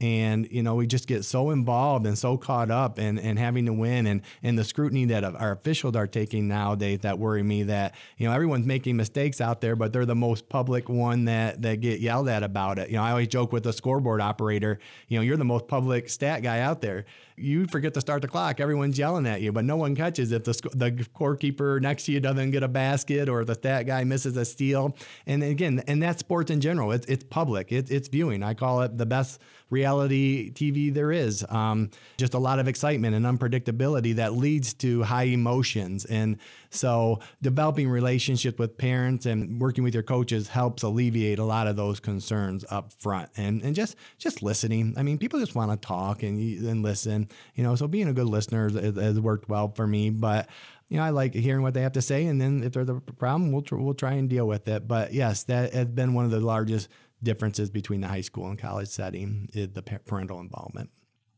And 0.00 0.48
you 0.50 0.64
know 0.64 0.74
we 0.74 0.88
just 0.88 1.06
get 1.06 1.24
so 1.24 1.50
involved 1.50 2.06
and 2.06 2.18
so 2.18 2.36
caught 2.36 2.72
up 2.72 2.98
and 2.98 3.20
and 3.20 3.38
having 3.38 3.66
to 3.66 3.72
win 3.72 4.08
and 4.08 4.22
and 4.42 4.58
the 4.58 4.64
scrutiny 4.64 5.04
that 5.04 5.22
our 5.22 5.52
officials 5.52 5.94
are 5.94 6.08
taking 6.08 6.48
nowadays 6.48 7.00
that 7.02 7.20
worry 7.20 7.44
me 7.44 7.62
that 7.64 7.94
you 8.16 8.26
know 8.26 8.34
everyone's 8.34 8.66
making 8.66 8.96
mistakes 8.96 9.40
out 9.40 9.60
there 9.60 9.76
but 9.76 9.92
they're 9.92 10.04
the 10.04 10.16
most 10.16 10.48
public 10.48 10.88
one 10.88 11.26
that 11.26 11.62
that 11.62 11.80
get 11.80 12.00
yelled 12.00 12.28
at 12.28 12.42
about 12.42 12.80
it. 12.80 12.90
You 12.90 12.96
know 12.96 13.04
I 13.04 13.12
always 13.12 13.28
joke 13.28 13.52
with 13.52 13.62
the 13.62 13.72
scoreboard 13.72 14.20
operator. 14.20 14.80
You 15.06 15.18
know 15.18 15.22
you're 15.22 15.36
the 15.36 15.44
most 15.44 15.68
public 15.68 16.08
stat 16.08 16.42
guy 16.42 16.58
out 16.58 16.80
there. 16.80 17.04
You 17.36 17.66
forget 17.66 17.94
to 17.94 18.00
start 18.00 18.22
the 18.22 18.28
clock, 18.28 18.60
everyone's 18.60 18.98
yelling 18.98 19.26
at 19.26 19.40
you, 19.40 19.52
but 19.52 19.64
no 19.64 19.76
one 19.76 19.94
catches 19.94 20.32
if 20.32 20.44
the 20.44 20.54
sc- 20.54 20.70
the 20.74 20.90
scorekeeper 20.92 21.80
next 21.80 22.04
to 22.06 22.12
you 22.12 22.20
doesn't 22.20 22.50
get 22.50 22.62
a 22.62 22.68
basket 22.68 23.28
or 23.28 23.44
the 23.44 23.54
stat 23.54 23.86
guy 23.86 24.04
misses 24.04 24.36
a 24.36 24.44
steal. 24.44 24.96
And 25.26 25.42
again, 25.42 25.82
and 25.86 26.02
that's 26.02 26.20
sports 26.20 26.50
in 26.50 26.60
general. 26.60 26.92
It's 26.92 27.06
it's 27.06 27.24
public. 27.24 27.72
It's 27.72 27.90
it's 27.90 28.08
viewing. 28.08 28.42
I 28.42 28.54
call 28.54 28.82
it 28.82 28.98
the 28.98 29.06
best 29.06 29.40
reality 29.70 30.52
TV 30.52 30.92
there 30.92 31.10
is. 31.10 31.44
Um, 31.48 31.90
just 32.18 32.34
a 32.34 32.38
lot 32.38 32.58
of 32.58 32.68
excitement 32.68 33.16
and 33.16 33.24
unpredictability 33.24 34.16
that 34.16 34.34
leads 34.34 34.74
to 34.74 35.02
high 35.02 35.24
emotions. 35.24 36.04
And 36.04 36.38
so 36.72 37.20
developing 37.40 37.88
relationships 37.88 38.58
with 38.58 38.78
parents 38.78 39.26
and 39.26 39.60
working 39.60 39.84
with 39.84 39.94
your 39.94 40.02
coaches 40.02 40.48
helps 40.48 40.82
alleviate 40.82 41.38
a 41.38 41.44
lot 41.44 41.66
of 41.66 41.76
those 41.76 42.00
concerns 42.00 42.64
up 42.70 42.92
front. 42.92 43.30
And 43.36 43.62
and 43.62 43.74
just 43.74 43.96
just 44.18 44.42
listening. 44.42 44.94
I 44.96 45.02
mean, 45.02 45.18
people 45.18 45.38
just 45.38 45.54
want 45.54 45.70
to 45.70 45.86
talk 45.86 46.22
and 46.22 46.38
and 46.66 46.82
listen. 46.82 47.28
You 47.54 47.62
know, 47.62 47.74
so 47.76 47.86
being 47.86 48.08
a 48.08 48.12
good 48.12 48.26
listener 48.26 48.70
has, 48.70 48.96
has 48.96 49.20
worked 49.20 49.48
well 49.48 49.72
for 49.74 49.86
me. 49.86 50.10
But 50.10 50.48
you 50.88 50.96
know, 50.96 51.04
I 51.04 51.10
like 51.10 51.34
hearing 51.34 51.62
what 51.62 51.74
they 51.74 51.82
have 51.82 51.92
to 51.92 52.02
say, 52.02 52.26
and 52.26 52.40
then 52.40 52.62
if 52.62 52.72
there's 52.72 52.88
a 52.88 52.94
problem, 52.94 53.52
we'll 53.52 53.62
tr- 53.62 53.76
we'll 53.76 53.94
try 53.94 54.12
and 54.12 54.28
deal 54.28 54.46
with 54.46 54.68
it. 54.68 54.86
But 54.86 55.12
yes, 55.12 55.44
that 55.44 55.72
has 55.72 55.86
been 55.86 56.14
one 56.14 56.24
of 56.24 56.30
the 56.30 56.40
largest 56.40 56.88
differences 57.22 57.70
between 57.70 58.00
the 58.00 58.08
high 58.08 58.20
school 58.20 58.48
and 58.48 58.58
college 58.58 58.88
setting 58.88 59.48
is 59.52 59.68
the 59.70 59.82
pa- 59.82 59.98
parental 60.04 60.40
involvement. 60.40 60.90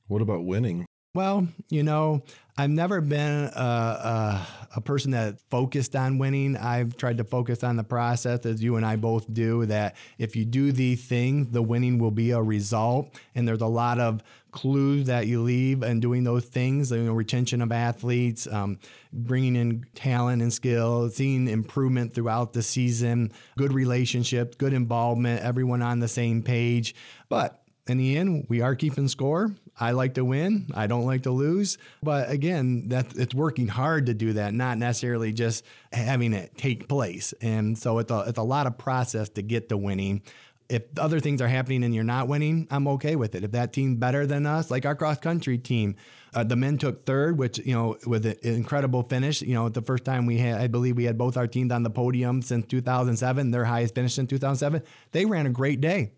What 0.08 0.22
about 0.22 0.44
winning? 0.44 0.86
Well, 1.14 1.46
you 1.70 1.84
know, 1.84 2.24
I've 2.58 2.70
never 2.70 3.00
been 3.00 3.44
a, 3.54 3.60
a, 3.60 4.48
a 4.76 4.80
person 4.80 5.12
that 5.12 5.40
focused 5.48 5.94
on 5.94 6.18
winning. 6.18 6.56
I've 6.56 6.96
tried 6.96 7.18
to 7.18 7.24
focus 7.24 7.62
on 7.62 7.76
the 7.76 7.84
process, 7.84 8.44
as 8.44 8.60
you 8.60 8.74
and 8.74 8.84
I 8.84 8.96
both 8.96 9.32
do, 9.32 9.64
that 9.66 9.94
if 10.18 10.34
you 10.34 10.44
do 10.44 10.72
the 10.72 10.96
thing, 10.96 11.52
the 11.52 11.62
winning 11.62 12.00
will 12.00 12.10
be 12.10 12.32
a 12.32 12.42
result. 12.42 13.14
And 13.36 13.46
there's 13.46 13.60
a 13.60 13.66
lot 13.66 14.00
of 14.00 14.24
clues 14.50 15.06
that 15.06 15.28
you 15.28 15.42
leave 15.42 15.84
in 15.84 16.00
doing 16.00 16.24
those 16.24 16.46
things, 16.46 16.90
you 16.90 17.04
know, 17.04 17.12
retention 17.12 17.62
of 17.62 17.70
athletes, 17.70 18.48
um, 18.48 18.80
bringing 19.12 19.54
in 19.54 19.84
talent 19.94 20.42
and 20.42 20.52
skill, 20.52 21.10
seeing 21.10 21.46
improvement 21.46 22.12
throughout 22.12 22.52
the 22.52 22.62
season, 22.62 23.30
good 23.56 23.72
relationships, 23.72 24.56
good 24.56 24.72
involvement, 24.72 25.42
everyone 25.42 25.80
on 25.80 26.00
the 26.00 26.08
same 26.08 26.42
page. 26.42 26.94
But 27.28 27.63
in 27.86 27.98
the 27.98 28.16
end, 28.16 28.46
we 28.48 28.62
are 28.62 28.74
keeping 28.74 29.08
score. 29.08 29.54
I 29.78 29.90
like 29.90 30.14
to 30.14 30.24
win. 30.24 30.70
I 30.74 30.86
don't 30.86 31.04
like 31.04 31.24
to 31.24 31.30
lose. 31.30 31.76
But 32.02 32.30
again, 32.30 32.88
that 32.88 33.14
it's 33.16 33.34
working 33.34 33.68
hard 33.68 34.06
to 34.06 34.14
do 34.14 34.34
that, 34.34 34.54
not 34.54 34.78
necessarily 34.78 35.32
just 35.32 35.64
having 35.92 36.32
it 36.32 36.56
take 36.56 36.88
place. 36.88 37.34
And 37.42 37.76
so 37.76 37.98
it's 37.98 38.10
a, 38.10 38.24
it's 38.28 38.38
a 38.38 38.42
lot 38.42 38.66
of 38.66 38.78
process 38.78 39.28
to 39.30 39.42
get 39.42 39.68
to 39.68 39.76
winning. 39.76 40.22
If 40.70 40.84
other 40.98 41.20
things 41.20 41.42
are 41.42 41.48
happening 41.48 41.84
and 41.84 41.94
you're 41.94 42.04
not 42.04 42.26
winning, 42.26 42.66
I'm 42.70 42.88
okay 42.88 43.16
with 43.16 43.34
it. 43.34 43.44
If 43.44 43.50
that 43.50 43.74
team's 43.74 43.98
better 43.98 44.26
than 44.26 44.46
us, 44.46 44.70
like 44.70 44.86
our 44.86 44.94
cross 44.94 45.18
country 45.18 45.58
team, 45.58 45.96
uh, 46.32 46.42
the 46.42 46.56
men 46.56 46.78
took 46.78 47.04
third, 47.04 47.36
which 47.36 47.58
you 47.58 47.74
know 47.74 47.98
with 48.06 48.24
an 48.24 48.36
incredible 48.42 49.02
finish. 49.02 49.42
You 49.42 49.54
know, 49.54 49.68
the 49.68 49.82
first 49.82 50.06
time 50.06 50.24
we 50.24 50.38
had, 50.38 50.60
I 50.60 50.68
believe 50.68 50.96
we 50.96 51.04
had 51.04 51.18
both 51.18 51.36
our 51.36 51.46
teams 51.46 51.70
on 51.70 51.82
the 51.82 51.90
podium 51.90 52.40
since 52.40 52.64
2007. 52.66 53.50
Their 53.50 53.66
highest 53.66 53.94
finish 53.94 54.18
in 54.18 54.26
2007. 54.26 54.82
They 55.12 55.26
ran 55.26 55.46
a 55.46 55.50
great 55.50 55.82
day 55.82 56.12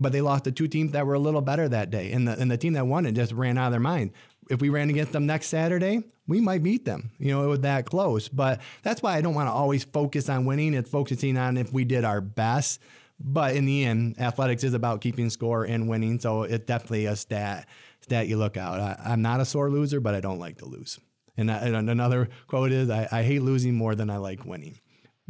but 0.00 0.12
they 0.12 0.20
lost 0.20 0.44
to 0.44 0.52
two 0.52 0.68
teams 0.68 0.92
that 0.92 1.06
were 1.06 1.14
a 1.14 1.18
little 1.18 1.40
better 1.40 1.68
that 1.68 1.90
day. 1.90 2.12
And 2.12 2.26
the, 2.28 2.38
and 2.38 2.50
the 2.50 2.56
team 2.56 2.74
that 2.74 2.86
won 2.86 3.06
it 3.06 3.12
just 3.12 3.32
ran 3.32 3.58
out 3.58 3.66
of 3.66 3.72
their 3.72 3.80
mind. 3.80 4.12
If 4.50 4.60
we 4.60 4.68
ran 4.70 4.88
against 4.90 5.12
them 5.12 5.26
next 5.26 5.48
Saturday, 5.48 6.02
we 6.26 6.40
might 6.40 6.62
beat 6.62 6.84
them. 6.84 7.10
You 7.18 7.32
know, 7.32 7.44
it 7.44 7.48
was 7.48 7.60
that 7.60 7.84
close. 7.86 8.28
But 8.28 8.60
that's 8.82 9.02
why 9.02 9.16
I 9.16 9.20
don't 9.20 9.34
want 9.34 9.48
to 9.48 9.52
always 9.52 9.84
focus 9.84 10.28
on 10.28 10.44
winning. 10.46 10.72
It's 10.74 10.88
focusing 10.90 11.36
on 11.36 11.56
if 11.56 11.72
we 11.72 11.84
did 11.84 12.04
our 12.04 12.20
best. 12.20 12.80
But 13.20 13.56
in 13.56 13.66
the 13.66 13.84
end, 13.84 14.18
athletics 14.20 14.64
is 14.64 14.74
about 14.74 15.00
keeping 15.00 15.28
score 15.28 15.64
and 15.64 15.88
winning. 15.88 16.18
So 16.20 16.44
it's 16.44 16.64
definitely 16.64 17.06
a 17.06 17.16
stat 17.16 17.66
stat 18.00 18.28
you 18.28 18.36
look 18.38 18.56
out. 18.56 18.80
I, 18.80 18.98
I'm 19.04 19.20
not 19.22 19.40
a 19.40 19.44
sore 19.44 19.70
loser, 19.70 20.00
but 20.00 20.14
I 20.14 20.20
don't 20.20 20.38
like 20.38 20.58
to 20.58 20.66
lose. 20.66 20.98
And, 21.36 21.48
that- 21.50 21.62
and 21.64 21.90
another 21.90 22.28
quote 22.46 22.72
is, 22.72 22.88
I, 22.90 23.08
I 23.12 23.22
hate 23.22 23.42
losing 23.42 23.74
more 23.74 23.94
than 23.94 24.08
I 24.08 24.16
like 24.16 24.44
winning 24.46 24.78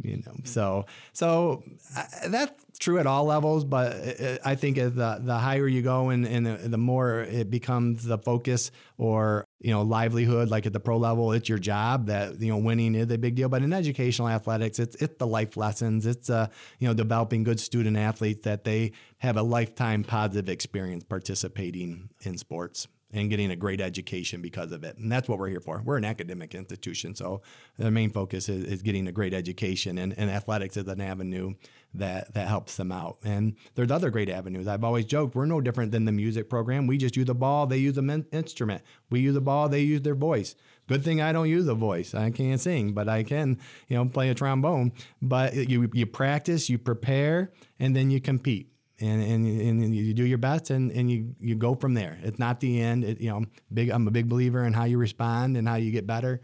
you 0.01 0.17
know 0.17 0.33
so 0.43 0.85
so 1.13 1.63
uh, 1.97 2.29
that's 2.29 2.79
true 2.79 2.99
at 2.99 3.07
all 3.07 3.25
levels 3.25 3.65
but 3.65 3.93
uh, 4.21 4.37
i 4.45 4.55
think 4.55 4.77
the, 4.77 5.19
the 5.21 5.37
higher 5.37 5.67
you 5.67 5.81
go 5.81 6.09
and, 6.09 6.25
and 6.25 6.45
the, 6.45 6.55
the 6.69 6.77
more 6.77 7.21
it 7.21 7.49
becomes 7.49 8.05
the 8.05 8.17
focus 8.17 8.71
or 8.97 9.45
you 9.59 9.71
know 9.71 9.81
livelihood 9.81 10.49
like 10.49 10.65
at 10.65 10.73
the 10.73 10.79
pro 10.79 10.97
level 10.97 11.31
it's 11.33 11.49
your 11.49 11.57
job 11.57 12.07
that 12.07 12.39
you 12.39 12.49
know 12.49 12.57
winning 12.57 12.95
is 12.95 13.11
a 13.11 13.17
big 13.17 13.35
deal. 13.35 13.49
But 13.49 13.63
in 13.63 13.73
educational 13.73 14.29
athletics 14.29 14.79
it's 14.79 14.95
it's 14.95 15.17
the 15.17 15.27
life 15.27 15.57
lessons. 15.57 16.05
It's 16.05 16.29
uh 16.29 16.47
you 16.79 16.87
know 16.87 16.93
developing 16.93 17.43
good 17.43 17.59
student 17.59 17.97
athletes 17.97 18.43
that 18.43 18.63
they 18.63 18.93
have 19.17 19.37
a 19.37 19.43
lifetime 19.43 20.03
positive 20.03 20.49
experience 20.49 21.03
participating 21.03 22.09
in 22.21 22.37
sports 22.37 22.87
and 23.11 23.29
getting 23.29 23.49
a 23.49 23.55
great 23.55 23.81
education 23.81 24.41
because 24.41 24.71
of 24.71 24.83
it. 24.83 24.97
And 24.97 25.11
that's 25.11 25.27
what 25.27 25.39
we're 25.39 25.49
here 25.49 25.59
for. 25.59 25.81
We're 25.83 25.97
an 25.97 26.05
academic 26.05 26.53
institution. 26.53 27.15
So 27.15 27.41
the 27.77 27.89
main 27.89 28.11
focus 28.11 28.49
is, 28.49 28.65
is 28.65 28.81
getting 28.81 29.07
a 29.07 29.11
great 29.11 29.33
education 29.33 29.97
and, 29.97 30.13
and 30.17 30.29
athletics 30.29 30.77
is 30.77 30.87
an 30.87 31.01
avenue 31.01 31.55
that, 31.95 32.33
that 32.35 32.47
helps 32.47 32.77
them 32.77 32.91
out. 32.91 33.17
And 33.23 33.55
there's 33.73 33.89
other 33.89 34.11
great 34.11 34.29
avenues. 34.29 34.67
I've 34.67 34.83
always 34.83 35.05
joked, 35.05 35.33
we're 35.33 35.45
no 35.45 35.59
different 35.59 35.91
than 35.91 36.05
the 36.05 36.11
music 36.11 36.49
program. 36.49 36.85
We 36.85 36.97
just 36.97 37.17
use 37.17 37.29
a 37.29 37.33
ball, 37.33 37.65
they 37.65 37.77
use 37.77 37.97
an 37.97 38.27
instrument. 38.31 38.83
We 39.09 39.21
use 39.21 39.35
a 39.35 39.41
ball, 39.41 39.69
they 39.69 39.81
use 39.81 40.01
their 40.01 40.15
voice. 40.15 40.55
Good 40.87 41.03
thing 41.03 41.21
I 41.21 41.31
don't 41.31 41.49
use 41.49 41.67
a 41.67 41.75
voice. 41.75 42.13
I 42.13 42.29
can't 42.31 42.59
sing, 42.59 42.93
but 42.93 43.07
I 43.07 43.23
can, 43.23 43.59
you 43.87 43.97
know, 43.97 44.05
play 44.05 44.29
a 44.29 44.35
trombone. 44.35 44.91
But 45.21 45.55
you, 45.55 45.89
you 45.93 46.05
practice, 46.05 46.69
you 46.69 46.77
prepare, 46.77 47.51
and 47.79 47.95
then 47.95 48.11
you 48.11 48.21
compete 48.21 48.71
and, 49.01 49.21
and 49.21 49.61
and 49.83 49.95
you 49.95 50.13
do 50.13 50.25
your 50.25 50.37
best 50.37 50.69
and, 50.69 50.91
and 50.91 51.09
you 51.09 51.35
you 51.39 51.55
go 51.55 51.75
from 51.75 51.93
there. 51.93 52.17
It's 52.23 52.39
not 52.39 52.59
the 52.59 52.81
end. 52.81 53.03
It, 53.03 53.21
you 53.21 53.29
know, 53.29 53.45
big. 53.73 53.89
I'm 53.89 54.07
a 54.07 54.11
big 54.11 54.29
believer 54.29 54.63
in 54.65 54.73
how 54.73 54.85
you 54.85 54.97
respond 54.97 55.57
and 55.57 55.67
how 55.67 55.75
you 55.75 55.91
get 55.91 56.07
better. 56.07 56.41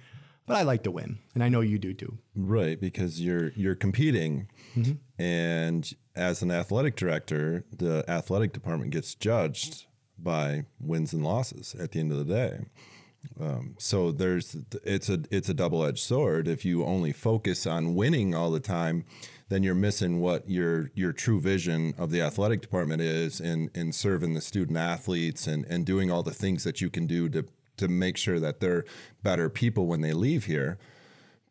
But 0.47 0.57
I 0.57 0.61
like 0.61 0.83
to 0.83 0.91
win, 0.91 1.17
and 1.33 1.43
I 1.43 1.49
know 1.49 1.61
you 1.61 1.79
do 1.79 1.93
too. 1.93 2.19
Right, 2.35 2.79
because 2.79 3.19
you're 3.19 3.49
you're 3.55 3.75
competing, 3.75 4.47
mm-hmm. 4.75 4.93
and 5.21 5.91
as 6.15 6.41
an 6.41 6.51
athletic 6.51 6.95
director, 6.95 7.65
the 7.75 8.05
athletic 8.07 8.53
department 8.53 8.91
gets 8.91 9.15
judged 9.15 9.87
by 10.17 10.65
wins 10.79 11.13
and 11.13 11.23
losses 11.23 11.75
at 11.79 11.91
the 11.91 11.99
end 11.99 12.11
of 12.11 12.19
the 12.19 12.33
day. 12.33 12.65
Um, 13.39 13.75
so 13.77 14.11
there's 14.11 14.55
it's 14.83 15.09
a 15.09 15.23
it's 15.31 15.49
a 15.49 15.53
double 15.53 15.83
edged 15.83 16.03
sword. 16.03 16.47
If 16.47 16.65
you 16.65 16.83
only 16.85 17.11
focus 17.11 17.67
on 17.67 17.95
winning 17.95 18.33
all 18.33 18.51
the 18.51 18.59
time, 18.59 19.05
then 19.49 19.63
you're 19.63 19.75
missing 19.75 20.19
what 20.19 20.49
your 20.49 20.91
your 20.95 21.13
true 21.13 21.39
vision 21.39 21.93
of 21.97 22.11
the 22.11 22.21
athletic 22.21 22.61
department 22.61 23.01
is 23.01 23.39
in 23.39 23.69
in 23.73 23.91
serving 23.91 24.33
the 24.33 24.41
student 24.41 24.77
athletes 24.77 25.47
and 25.47 25.65
and 25.65 25.85
doing 25.85 26.11
all 26.11 26.23
the 26.23 26.33
things 26.33 26.63
that 26.63 26.81
you 26.81 26.89
can 26.89 27.07
do 27.07 27.29
to 27.29 27.45
to 27.77 27.87
make 27.87 28.17
sure 28.17 28.39
that 28.39 28.59
they're 28.59 28.85
better 29.21 29.49
people 29.49 29.85
when 29.85 30.01
they 30.01 30.13
leave 30.13 30.45
here. 30.45 30.77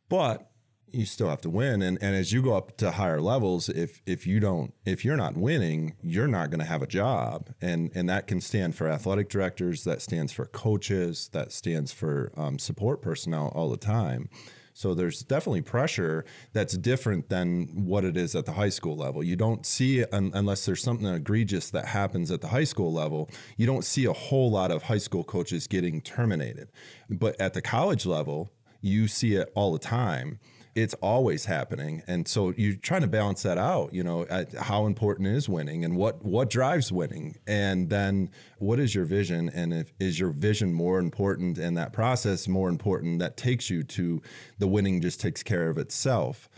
But 0.09 0.51
you 0.95 1.07
still 1.07 1.29
have 1.29 1.41
to 1.41 1.51
win 1.51 1.83
and 1.83 1.99
and 2.01 2.15
as 2.15 2.33
you 2.33 2.43
go 2.43 2.57
up 2.57 2.77
to 2.77 2.93
higher 2.93 3.21
levels 3.21 3.69
if 3.69 4.03
if 4.07 4.27
you 4.27 4.41
don't 4.41 4.75
if 4.85 5.05
you're 5.05 5.17
not 5.17 5.37
winning 5.37 5.95
you're 6.03 6.29
not 6.29 6.51
going 6.51 6.61
to 6.61 6.67
have 6.67 6.83
a 6.83 6.87
job 6.87 7.51
and 7.61 7.91
and 7.95 8.09
that 8.09 8.27
can 8.27 8.41
stand 8.41 8.75
for 8.75 8.89
athletic 8.89 9.29
directors 9.29 9.85
that 9.85 10.01
stands 10.01 10.33
for 10.33 10.47
coaches 10.47 11.29
that 11.33 11.53
stands 11.53 11.93
for 11.93 12.33
um, 12.37 12.59
support 12.59 13.03
personnel 13.03 13.53
all 13.55 13.71
the 13.71 13.77
time 13.77 14.29
so 14.77 14.93
there's 14.93 15.23
definitely 15.23 15.63
pressure 15.63 16.25
that's 16.53 16.77
different 16.77 17.29
than 17.29 17.69
what 17.87 18.05
it 18.05 18.17
is 18.17 18.35
at 18.35 18.45
the 18.45 18.53
high 18.53 18.71
school 18.71 18.97
level. 18.97 19.23
You 19.23 19.37
don't 19.37 19.65
see 19.65 20.05
un- 20.07 20.33
unless 20.35 20.67
there's 20.67 20.83
something 20.83 21.07
egregious 21.07 21.71
that 21.71 21.87
happens 21.87 22.33
at 22.33 22.41
the 22.41 22.49
high 22.49 22.65
school 22.65 22.93
level. 22.93 23.31
You 23.57 23.67
don't 23.67 23.85
see 23.85 24.05
a 24.05 24.13
whole 24.13 24.51
lot 24.51 24.73
of 24.73 24.83
high 24.83 24.99
school 24.99 25.23
coaches 25.23 25.69
getting 25.69 26.01
terminated. 26.01 26.73
But 27.09 27.41
at 27.41 27.55
the 27.55 27.63
college 27.63 28.05
level, 28.05 28.51
you 28.81 29.07
see 29.07 29.37
it 29.37 29.51
all 29.55 29.73
the 29.73 29.79
time 29.79 30.41
it's 30.75 30.95
always 30.95 31.45
happening. 31.45 32.03
And 32.07 32.27
so 32.27 32.53
you're 32.57 32.77
trying 32.77 33.03
to 33.03 33.07
balance 33.07 33.43
that 33.43 33.59
out 33.59 33.93
you 33.93 34.03
know 34.03 34.27
how 34.61 34.87
important 34.87 35.29
is 35.29 35.49
winning 35.49 35.85
and 35.85 35.97
what 35.97 36.25
what 36.25 36.51
drives 36.51 36.91
winning? 36.91 37.37
And 37.47 37.91
then 37.91 38.31
what 38.59 38.81
is 38.81 38.95
your 38.95 39.05
vision? 39.05 39.49
And 39.51 39.73
if 39.73 39.93
is 40.01 40.19
your 40.19 40.31
vision 40.31 40.73
more 40.73 40.99
important 40.99 41.59
and 41.59 41.77
that 41.77 41.93
process 41.93 42.49
more 42.49 42.69
important 42.69 43.21
that 43.21 43.37
takes 43.37 43.71
you 43.71 43.83
to 43.85 44.21
the 44.59 44.67
winning 44.67 45.01
just 45.01 45.21
takes 45.21 45.43
care 45.43 45.69
of 45.69 45.79
itself? 45.79 46.49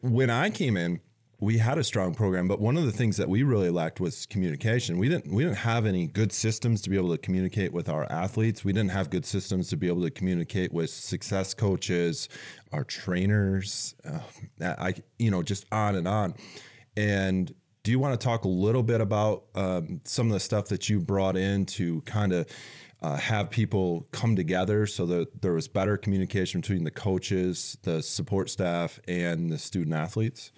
When 0.00 0.30
i 0.30 0.50
came 0.50 0.76
in 0.76 1.00
we 1.40 1.58
had 1.58 1.78
a 1.78 1.84
strong 1.84 2.14
program, 2.14 2.48
but 2.48 2.60
one 2.60 2.76
of 2.76 2.84
the 2.84 2.90
things 2.90 3.16
that 3.16 3.28
we 3.28 3.44
really 3.44 3.70
lacked 3.70 4.00
was 4.00 4.26
communication. 4.26 4.98
We 4.98 5.08
didn't 5.08 5.32
we 5.32 5.44
didn't 5.44 5.58
have 5.58 5.86
any 5.86 6.08
good 6.08 6.32
systems 6.32 6.82
to 6.82 6.90
be 6.90 6.96
able 6.96 7.10
to 7.10 7.18
communicate 7.18 7.72
with 7.72 7.88
our 7.88 8.10
athletes. 8.10 8.64
We 8.64 8.72
didn't 8.72 8.90
have 8.90 9.08
good 9.08 9.24
systems 9.24 9.68
to 9.68 9.76
be 9.76 9.86
able 9.86 10.02
to 10.02 10.10
communicate 10.10 10.72
with 10.72 10.90
success 10.90 11.54
coaches, 11.54 12.28
our 12.72 12.82
trainers, 12.82 13.94
uh, 14.04 14.18
I 14.60 14.94
you 15.18 15.30
know 15.30 15.42
just 15.44 15.64
on 15.70 15.94
and 15.94 16.08
on. 16.08 16.34
And 16.96 17.54
do 17.84 17.92
you 17.92 18.00
want 18.00 18.20
to 18.20 18.24
talk 18.24 18.44
a 18.44 18.48
little 18.48 18.82
bit 18.82 19.00
about 19.00 19.44
um, 19.54 20.00
some 20.02 20.26
of 20.26 20.32
the 20.32 20.40
stuff 20.40 20.66
that 20.66 20.88
you 20.88 20.98
brought 20.98 21.36
in 21.36 21.66
to 21.66 22.00
kind 22.00 22.32
of 22.32 22.48
uh, 23.00 23.16
have 23.16 23.48
people 23.48 24.08
come 24.10 24.34
together 24.34 24.88
so 24.88 25.06
that 25.06 25.40
there 25.40 25.52
was 25.52 25.68
better 25.68 25.96
communication 25.96 26.60
between 26.60 26.82
the 26.82 26.90
coaches, 26.90 27.78
the 27.82 28.02
support 28.02 28.50
staff, 28.50 28.98
and 29.06 29.50
the 29.50 29.58
student 29.58 29.94
athletes? 29.94 30.50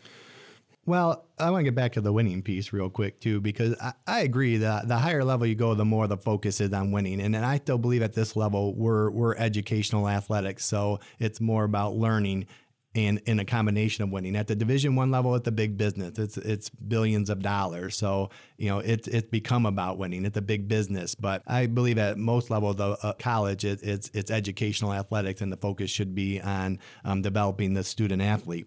Well, 0.86 1.26
I 1.38 1.50
want 1.50 1.60
to 1.60 1.64
get 1.64 1.74
back 1.74 1.92
to 1.92 2.00
the 2.00 2.12
winning 2.12 2.42
piece 2.42 2.72
real 2.72 2.88
quick 2.88 3.20
too, 3.20 3.40
because 3.40 3.74
I, 3.80 3.92
I 4.06 4.20
agree 4.20 4.56
that 4.58 4.88
the 4.88 4.96
higher 4.96 5.22
level 5.22 5.46
you 5.46 5.54
go, 5.54 5.74
the 5.74 5.84
more 5.84 6.06
the 6.06 6.16
focus 6.16 6.60
is 6.60 6.72
on 6.72 6.90
winning, 6.90 7.20
and, 7.20 7.36
and 7.36 7.44
I 7.44 7.58
still 7.58 7.78
believe 7.78 8.02
at 8.02 8.14
this 8.14 8.34
level 8.34 8.74
we're 8.74 9.10
we're 9.10 9.36
educational 9.36 10.08
athletics, 10.08 10.64
so 10.64 10.98
it's 11.18 11.40
more 11.40 11.64
about 11.64 11.96
learning 11.96 12.46
and 12.94 13.20
in 13.26 13.38
a 13.38 13.44
combination 13.44 14.02
of 14.02 14.10
winning. 14.10 14.34
At 14.34 14.48
the 14.48 14.56
division 14.56 14.96
one 14.96 15.10
level 15.10 15.34
it's 15.36 15.46
a 15.46 15.52
big 15.52 15.76
business. 15.76 16.18
It's 16.18 16.36
it's 16.38 16.70
billions 16.70 17.30
of 17.30 17.40
dollars. 17.40 17.96
So 17.96 18.30
you 18.56 18.68
know 18.68 18.78
it's 18.78 19.06
it's 19.06 19.28
become 19.28 19.66
about 19.66 19.98
winning. 19.98 20.24
It's 20.24 20.36
a 20.36 20.42
big 20.42 20.66
business. 20.66 21.14
But 21.14 21.42
i 21.46 21.66
believe 21.66 21.98
at 21.98 22.18
most 22.18 22.50
levels 22.50 22.80
of 22.80 22.98
uh, 23.02 23.12
college 23.18 23.64
it, 23.64 23.80
it's 23.82 24.10
it's 24.12 24.30
educational 24.30 24.92
athletics 24.92 25.40
and 25.40 25.52
the 25.52 25.56
focus 25.56 25.90
should 25.90 26.14
be 26.14 26.40
on 26.40 26.78
um, 27.04 27.22
developing 27.22 27.74
the 27.74 27.84
student 27.84 28.22
athlete 28.22 28.66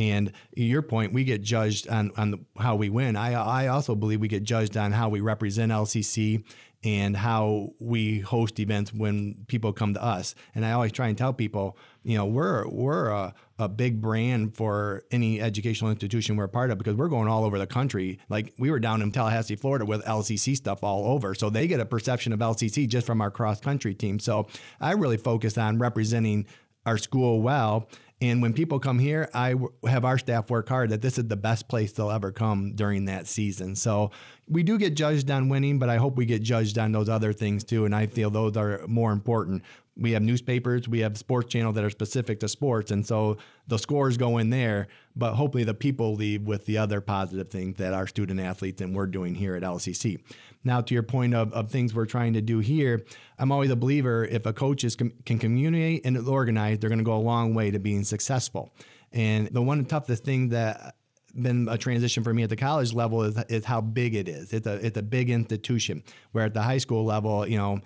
and 0.00 0.32
your 0.56 0.80
point, 0.80 1.12
we 1.12 1.24
get 1.24 1.42
judged 1.42 1.86
on 1.88 2.10
on 2.16 2.30
the, 2.30 2.38
how 2.58 2.74
we 2.74 2.88
win. 2.88 3.16
I 3.16 3.34
I 3.34 3.66
also 3.66 3.94
believe 3.94 4.20
we 4.20 4.28
get 4.28 4.42
judged 4.42 4.76
on 4.76 4.92
how 4.92 5.10
we 5.10 5.20
represent 5.20 5.70
LCC 5.70 6.42
and 6.82 7.14
how 7.14 7.68
we 7.78 8.20
host 8.20 8.58
events 8.58 8.94
when 8.94 9.44
people 9.46 9.74
come 9.74 9.92
to 9.92 10.02
us. 10.02 10.34
And 10.54 10.64
I 10.64 10.72
always 10.72 10.92
try 10.92 11.08
and 11.08 11.18
tell 11.18 11.34
people, 11.34 11.76
you 12.02 12.16
know, 12.16 12.24
we're 12.24 12.66
we're 12.68 13.08
a, 13.10 13.34
a 13.58 13.68
big 13.68 14.00
brand 14.00 14.56
for 14.56 15.04
any 15.10 15.38
educational 15.38 15.90
institution 15.90 16.36
we're 16.36 16.48
part 16.48 16.70
of 16.70 16.78
because 16.78 16.94
we're 16.94 17.08
going 17.08 17.28
all 17.28 17.44
over 17.44 17.58
the 17.58 17.66
country. 17.66 18.18
Like 18.30 18.54
we 18.58 18.70
were 18.70 18.80
down 18.80 19.02
in 19.02 19.12
Tallahassee, 19.12 19.56
Florida 19.56 19.84
with 19.84 20.02
LCC 20.06 20.56
stuff 20.56 20.82
all 20.82 21.04
over. 21.12 21.34
So 21.34 21.50
they 21.50 21.66
get 21.66 21.80
a 21.80 21.84
perception 21.84 22.32
of 22.32 22.38
LCC 22.38 22.88
just 22.88 23.06
from 23.06 23.20
our 23.20 23.30
cross 23.30 23.60
country 23.60 23.92
team. 23.92 24.18
So 24.18 24.46
I 24.80 24.92
really 24.92 25.18
focus 25.18 25.58
on 25.58 25.78
representing 25.78 26.46
our 26.86 26.96
school 26.96 27.42
well 27.42 27.86
and 28.20 28.42
when 28.42 28.52
people 28.52 28.78
come 28.78 28.98
here, 28.98 29.30
I 29.32 29.52
w- 29.52 29.72
have 29.86 30.04
our 30.04 30.18
staff 30.18 30.50
work 30.50 30.68
hard 30.68 30.90
that 30.90 31.00
this 31.00 31.16
is 31.16 31.28
the 31.28 31.36
best 31.36 31.68
place 31.68 31.92
they'll 31.92 32.10
ever 32.10 32.32
come 32.32 32.72
during 32.74 33.06
that 33.06 33.26
season. 33.26 33.74
So 33.74 34.10
we 34.46 34.62
do 34.62 34.76
get 34.76 34.94
judged 34.94 35.30
on 35.30 35.48
winning, 35.48 35.78
but 35.78 35.88
I 35.88 35.96
hope 35.96 36.16
we 36.16 36.26
get 36.26 36.42
judged 36.42 36.78
on 36.78 36.92
those 36.92 37.08
other 37.08 37.32
things 37.32 37.64
too. 37.64 37.86
And 37.86 37.94
I 37.94 38.06
feel 38.06 38.28
those 38.28 38.56
are 38.56 38.82
more 38.86 39.12
important. 39.12 39.62
We 40.00 40.12
have 40.12 40.22
newspapers, 40.22 40.88
we 40.88 41.00
have 41.00 41.18
sports 41.18 41.52
channels 41.52 41.74
that 41.74 41.84
are 41.84 41.90
specific 41.90 42.40
to 42.40 42.48
sports. 42.48 42.90
And 42.90 43.06
so 43.06 43.36
the 43.68 43.78
scores 43.78 44.16
go 44.16 44.38
in 44.38 44.50
there, 44.50 44.88
but 45.14 45.34
hopefully 45.34 45.64
the 45.64 45.74
people 45.74 46.14
leave 46.14 46.42
with 46.42 46.66
the 46.66 46.78
other 46.78 47.00
positive 47.00 47.50
things 47.50 47.76
that 47.76 47.92
our 47.92 48.06
student 48.06 48.40
athletes 48.40 48.80
and 48.80 48.94
we're 48.94 49.06
doing 49.06 49.34
here 49.34 49.54
at 49.54 49.62
LCC. 49.62 50.18
Now, 50.64 50.80
to 50.80 50.94
your 50.94 51.02
point 51.02 51.34
of, 51.34 51.52
of 51.52 51.70
things 51.70 51.94
we're 51.94 52.06
trying 52.06 52.32
to 52.32 52.40
do 52.40 52.58
here, 52.58 53.04
I'm 53.38 53.52
always 53.52 53.70
a 53.70 53.76
believer 53.76 54.24
if 54.24 54.46
a 54.46 54.52
coach 54.52 54.84
is, 54.84 54.96
can 54.96 55.12
communicate 55.24 56.04
and 56.04 56.16
organize, 56.28 56.78
they're 56.78 56.90
going 56.90 56.98
to 56.98 57.04
go 57.04 57.16
a 57.16 57.18
long 57.18 57.54
way 57.54 57.70
to 57.70 57.78
being 57.78 58.04
successful. 58.04 58.72
And 59.12 59.48
the 59.48 59.62
one 59.62 59.84
toughest 59.84 60.24
thing 60.24 60.50
that 60.50 60.94
been 61.34 61.68
a 61.68 61.78
transition 61.78 62.24
for 62.24 62.34
me 62.34 62.42
at 62.42 62.50
the 62.50 62.56
college 62.56 62.92
level 62.92 63.22
is, 63.22 63.36
is 63.48 63.64
how 63.64 63.80
big 63.80 64.14
it 64.14 64.28
is. 64.28 64.52
It's 64.52 64.66
a 64.66 64.74
it's 64.74 64.98
a 64.98 65.02
big 65.02 65.30
institution. 65.30 66.02
Where 66.32 66.44
at 66.44 66.54
the 66.54 66.62
high 66.62 66.78
school 66.78 67.04
level, 67.04 67.46
you 67.46 67.56
know, 67.56 67.80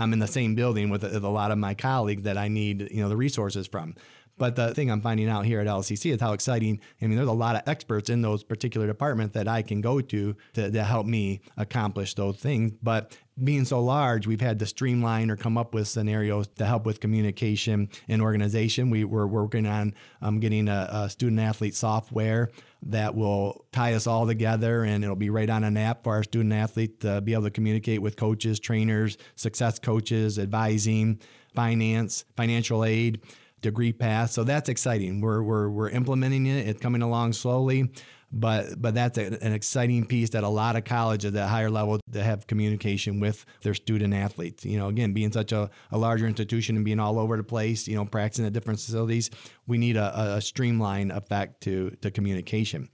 I'm 0.00 0.12
in 0.12 0.18
the 0.18 0.26
same 0.26 0.54
building 0.54 0.88
with, 0.88 1.02
with 1.02 1.24
a 1.24 1.28
lot 1.28 1.50
of 1.50 1.58
my 1.58 1.74
colleagues 1.74 2.22
that 2.22 2.38
I 2.38 2.48
need 2.48 2.88
you 2.90 3.02
know 3.02 3.08
the 3.08 3.16
resources 3.16 3.66
from. 3.66 3.94
But 4.40 4.56
the 4.56 4.72
thing 4.72 4.90
I'm 4.90 5.02
finding 5.02 5.28
out 5.28 5.44
here 5.44 5.60
at 5.60 5.66
LCC 5.66 6.14
is 6.14 6.20
how 6.20 6.32
exciting. 6.32 6.80
I 7.02 7.06
mean, 7.06 7.16
there's 7.16 7.28
a 7.28 7.32
lot 7.32 7.56
of 7.56 7.62
experts 7.66 8.08
in 8.08 8.22
those 8.22 8.42
particular 8.42 8.86
departments 8.86 9.34
that 9.34 9.46
I 9.46 9.60
can 9.60 9.82
go 9.82 10.00
to 10.00 10.34
to, 10.54 10.70
to 10.70 10.82
help 10.82 11.04
me 11.04 11.42
accomplish 11.58 12.14
those 12.14 12.38
things. 12.38 12.72
But 12.82 13.14
being 13.44 13.66
so 13.66 13.84
large, 13.84 14.26
we've 14.26 14.40
had 14.40 14.58
to 14.60 14.66
streamline 14.66 15.30
or 15.30 15.36
come 15.36 15.58
up 15.58 15.74
with 15.74 15.88
scenarios 15.88 16.46
to 16.56 16.64
help 16.64 16.86
with 16.86 17.00
communication 17.00 17.90
and 18.08 18.22
organization. 18.22 18.88
We, 18.88 19.04
we're 19.04 19.26
working 19.26 19.66
on 19.66 19.92
um, 20.22 20.40
getting 20.40 20.68
a, 20.68 20.88
a 20.90 21.10
student 21.10 21.38
athlete 21.38 21.74
software 21.74 22.48
that 22.84 23.14
will 23.14 23.66
tie 23.72 23.92
us 23.92 24.06
all 24.06 24.26
together 24.26 24.84
and 24.84 25.04
it'll 25.04 25.16
be 25.16 25.28
right 25.28 25.50
on 25.50 25.64
an 25.64 25.76
app 25.76 26.02
for 26.02 26.14
our 26.14 26.22
student 26.22 26.54
athlete 26.54 27.00
to 27.00 27.20
be 27.20 27.34
able 27.34 27.42
to 27.42 27.50
communicate 27.50 28.00
with 28.00 28.16
coaches, 28.16 28.58
trainers, 28.58 29.18
success 29.36 29.78
coaches, 29.78 30.38
advising, 30.38 31.20
finance, 31.54 32.24
financial 32.36 32.86
aid 32.86 33.20
degree 33.60 33.92
path. 33.92 34.30
So 34.30 34.44
that's 34.44 34.68
exciting. 34.68 35.20
We're, 35.20 35.42
we're, 35.42 35.68
we're 35.68 35.90
implementing 35.90 36.46
it. 36.46 36.68
It's 36.68 36.80
coming 36.80 37.02
along 37.02 37.34
slowly, 37.34 37.90
but 38.32 38.80
but 38.80 38.94
that's 38.94 39.18
a, 39.18 39.26
an 39.44 39.52
exciting 39.52 40.06
piece 40.06 40.30
that 40.30 40.44
a 40.44 40.48
lot 40.48 40.76
of 40.76 40.84
colleges 40.84 41.34
at 41.34 41.48
higher 41.48 41.70
level 41.70 42.00
to 42.12 42.22
have 42.22 42.46
communication 42.46 43.18
with 43.18 43.44
their 43.62 43.74
student 43.74 44.14
athletes. 44.14 44.64
You 44.64 44.78
know, 44.78 44.88
again, 44.88 45.12
being 45.12 45.32
such 45.32 45.52
a, 45.52 45.68
a 45.90 45.98
larger 45.98 46.26
institution 46.26 46.76
and 46.76 46.84
being 46.84 47.00
all 47.00 47.18
over 47.18 47.36
the 47.36 47.42
place, 47.42 47.88
you 47.88 47.96
know, 47.96 48.04
practicing 48.04 48.46
at 48.46 48.52
different 48.52 48.78
facilities, 48.78 49.30
we 49.66 49.78
need 49.78 49.96
a, 49.96 50.36
a 50.36 50.40
streamline 50.40 51.10
effect 51.10 51.62
to 51.62 51.90
to 52.02 52.10
communication. 52.10 52.88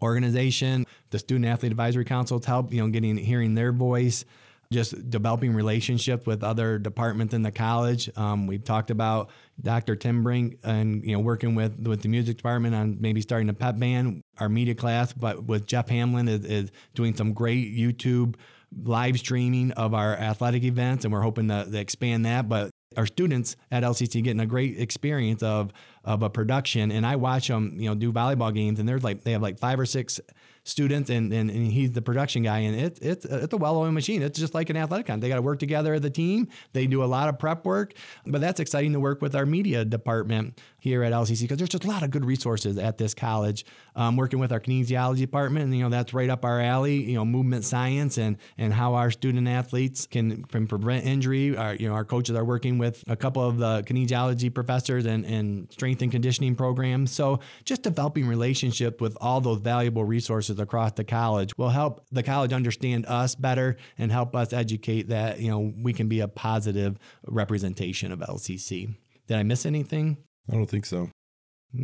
Organization, 0.00 0.86
the 1.10 1.18
Student 1.18 1.46
Athlete 1.46 1.70
Advisory 1.70 2.04
Council 2.04 2.40
to 2.40 2.46
help, 2.46 2.72
you 2.72 2.80
know, 2.80 2.88
getting 2.88 3.16
hearing 3.16 3.54
their 3.54 3.72
voice 3.72 4.24
just 4.72 5.10
developing 5.10 5.54
relationships 5.54 6.26
with 6.26 6.42
other 6.42 6.78
departments 6.78 7.34
in 7.34 7.42
the 7.42 7.52
college. 7.52 8.10
Um, 8.16 8.46
we've 8.46 8.64
talked 8.64 8.90
about 8.90 9.30
Dr. 9.62 9.96
Tim 9.96 10.22
Brink 10.22 10.58
and 10.64 11.04
you 11.04 11.12
know 11.12 11.20
working 11.20 11.54
with 11.54 11.78
with 11.86 12.02
the 12.02 12.08
music 12.08 12.36
department 12.36 12.74
on 12.74 12.98
maybe 13.00 13.20
starting 13.20 13.48
a 13.48 13.54
pep 13.54 13.78
band, 13.78 14.22
our 14.38 14.48
media 14.48 14.74
class, 14.74 15.12
but 15.12 15.44
with 15.44 15.66
Jeff 15.66 15.88
Hamlin 15.88 16.28
is, 16.28 16.44
is 16.44 16.72
doing 16.94 17.14
some 17.14 17.32
great 17.32 17.76
YouTube 17.76 18.36
live 18.84 19.18
streaming 19.18 19.72
of 19.72 19.94
our 19.94 20.14
athletic 20.14 20.64
events, 20.64 21.04
and 21.04 21.12
we're 21.12 21.20
hoping 21.20 21.48
to, 21.48 21.66
to 21.70 21.78
expand 21.78 22.24
that. 22.26 22.48
But 22.48 22.70
our 22.96 23.06
students 23.06 23.56
at 23.70 23.82
LCC 23.82 24.22
getting 24.22 24.40
a 24.40 24.46
great 24.46 24.78
experience 24.78 25.42
of 25.42 25.72
of 26.04 26.22
a 26.22 26.30
production, 26.30 26.90
and 26.90 27.06
I 27.06 27.16
watch 27.16 27.48
them, 27.48 27.76
you 27.78 27.88
know, 27.88 27.94
do 27.94 28.12
volleyball 28.12 28.52
games, 28.52 28.80
and 28.80 28.88
there's 28.88 29.04
like 29.04 29.22
they 29.22 29.32
have 29.32 29.42
like 29.42 29.58
five 29.58 29.78
or 29.78 29.86
six 29.86 30.20
students, 30.64 31.10
and, 31.10 31.32
and, 31.32 31.50
and 31.50 31.72
he's 31.72 31.92
the 31.92 32.02
production 32.02 32.42
guy, 32.42 32.60
and 32.60 32.78
it, 32.78 32.98
it's 33.02 33.24
it's 33.24 33.52
a 33.52 33.56
well-oiled 33.56 33.94
machine. 33.94 34.22
It's 34.22 34.38
just 34.38 34.54
like 34.54 34.70
an 34.70 34.76
athletic 34.76 35.06
con. 35.06 35.20
They 35.20 35.28
got 35.28 35.36
to 35.36 35.42
work 35.42 35.58
together 35.58 35.94
as 35.94 36.04
a 36.04 36.10
team. 36.10 36.48
They 36.72 36.86
do 36.86 37.02
a 37.02 37.06
lot 37.06 37.28
of 37.28 37.38
prep 37.38 37.64
work, 37.64 37.94
but 38.26 38.40
that's 38.40 38.60
exciting 38.60 38.92
to 38.92 39.00
work 39.00 39.22
with 39.22 39.34
our 39.34 39.46
media 39.46 39.84
department 39.84 40.60
here 40.78 41.02
at 41.02 41.12
LCC 41.12 41.42
because 41.42 41.58
there's 41.58 41.70
just 41.70 41.84
a 41.84 41.88
lot 41.88 42.02
of 42.02 42.10
good 42.10 42.24
resources 42.24 42.78
at 42.78 42.98
this 42.98 43.14
college. 43.14 43.64
Um, 43.94 44.16
working 44.16 44.38
with 44.38 44.52
our 44.52 44.60
kinesiology 44.60 45.18
department, 45.18 45.66
and 45.66 45.76
you 45.76 45.82
know 45.82 45.90
that's 45.90 46.14
right 46.14 46.30
up 46.30 46.44
our 46.44 46.60
alley. 46.60 47.02
You 47.02 47.14
know, 47.14 47.24
movement 47.24 47.64
science 47.64 48.18
and 48.18 48.38
and 48.56 48.72
how 48.72 48.94
our 48.94 49.10
student 49.10 49.46
athletes 49.48 50.06
can, 50.06 50.44
can 50.44 50.66
prevent 50.66 51.04
injury. 51.04 51.56
Our 51.56 51.74
you 51.74 51.88
know 51.88 51.94
our 51.94 52.04
coaches 52.04 52.34
are 52.36 52.44
working 52.44 52.78
with 52.78 53.04
a 53.06 53.16
couple 53.16 53.46
of 53.46 53.58
the 53.58 53.82
kinesiology 53.82 54.52
professors 54.52 55.04
and 55.04 55.24
and 55.26 55.70
strength 55.72 56.02
and 56.02 56.10
conditioning 56.10 56.54
programs. 56.54 57.12
So 57.12 57.40
just 57.64 57.82
developing 57.82 58.26
relationship 58.26 59.00
with 59.00 59.16
all 59.20 59.40
those 59.40 59.60
valuable 59.60 60.04
resources 60.04 60.58
across 60.58 60.92
the 60.92 61.04
college 61.04 61.52
will 61.58 61.70
help 61.70 62.06
the 62.10 62.22
college 62.22 62.52
understand 62.52 63.06
us 63.06 63.34
better 63.34 63.76
and 63.98 64.10
help 64.10 64.34
us 64.34 64.52
educate 64.52 65.08
that 65.08 65.40
you 65.40 65.50
know 65.50 65.72
we 65.82 65.92
can 65.92 66.08
be 66.08 66.20
a 66.20 66.28
positive 66.28 66.98
representation 67.26 68.12
of 68.12 68.20
LCC. 68.20 68.94
Did 69.26 69.36
I 69.36 69.42
miss 69.42 69.66
anything? 69.66 70.18
I 70.50 70.54
don't 70.54 70.66
think 70.66 70.86
so. 70.86 71.08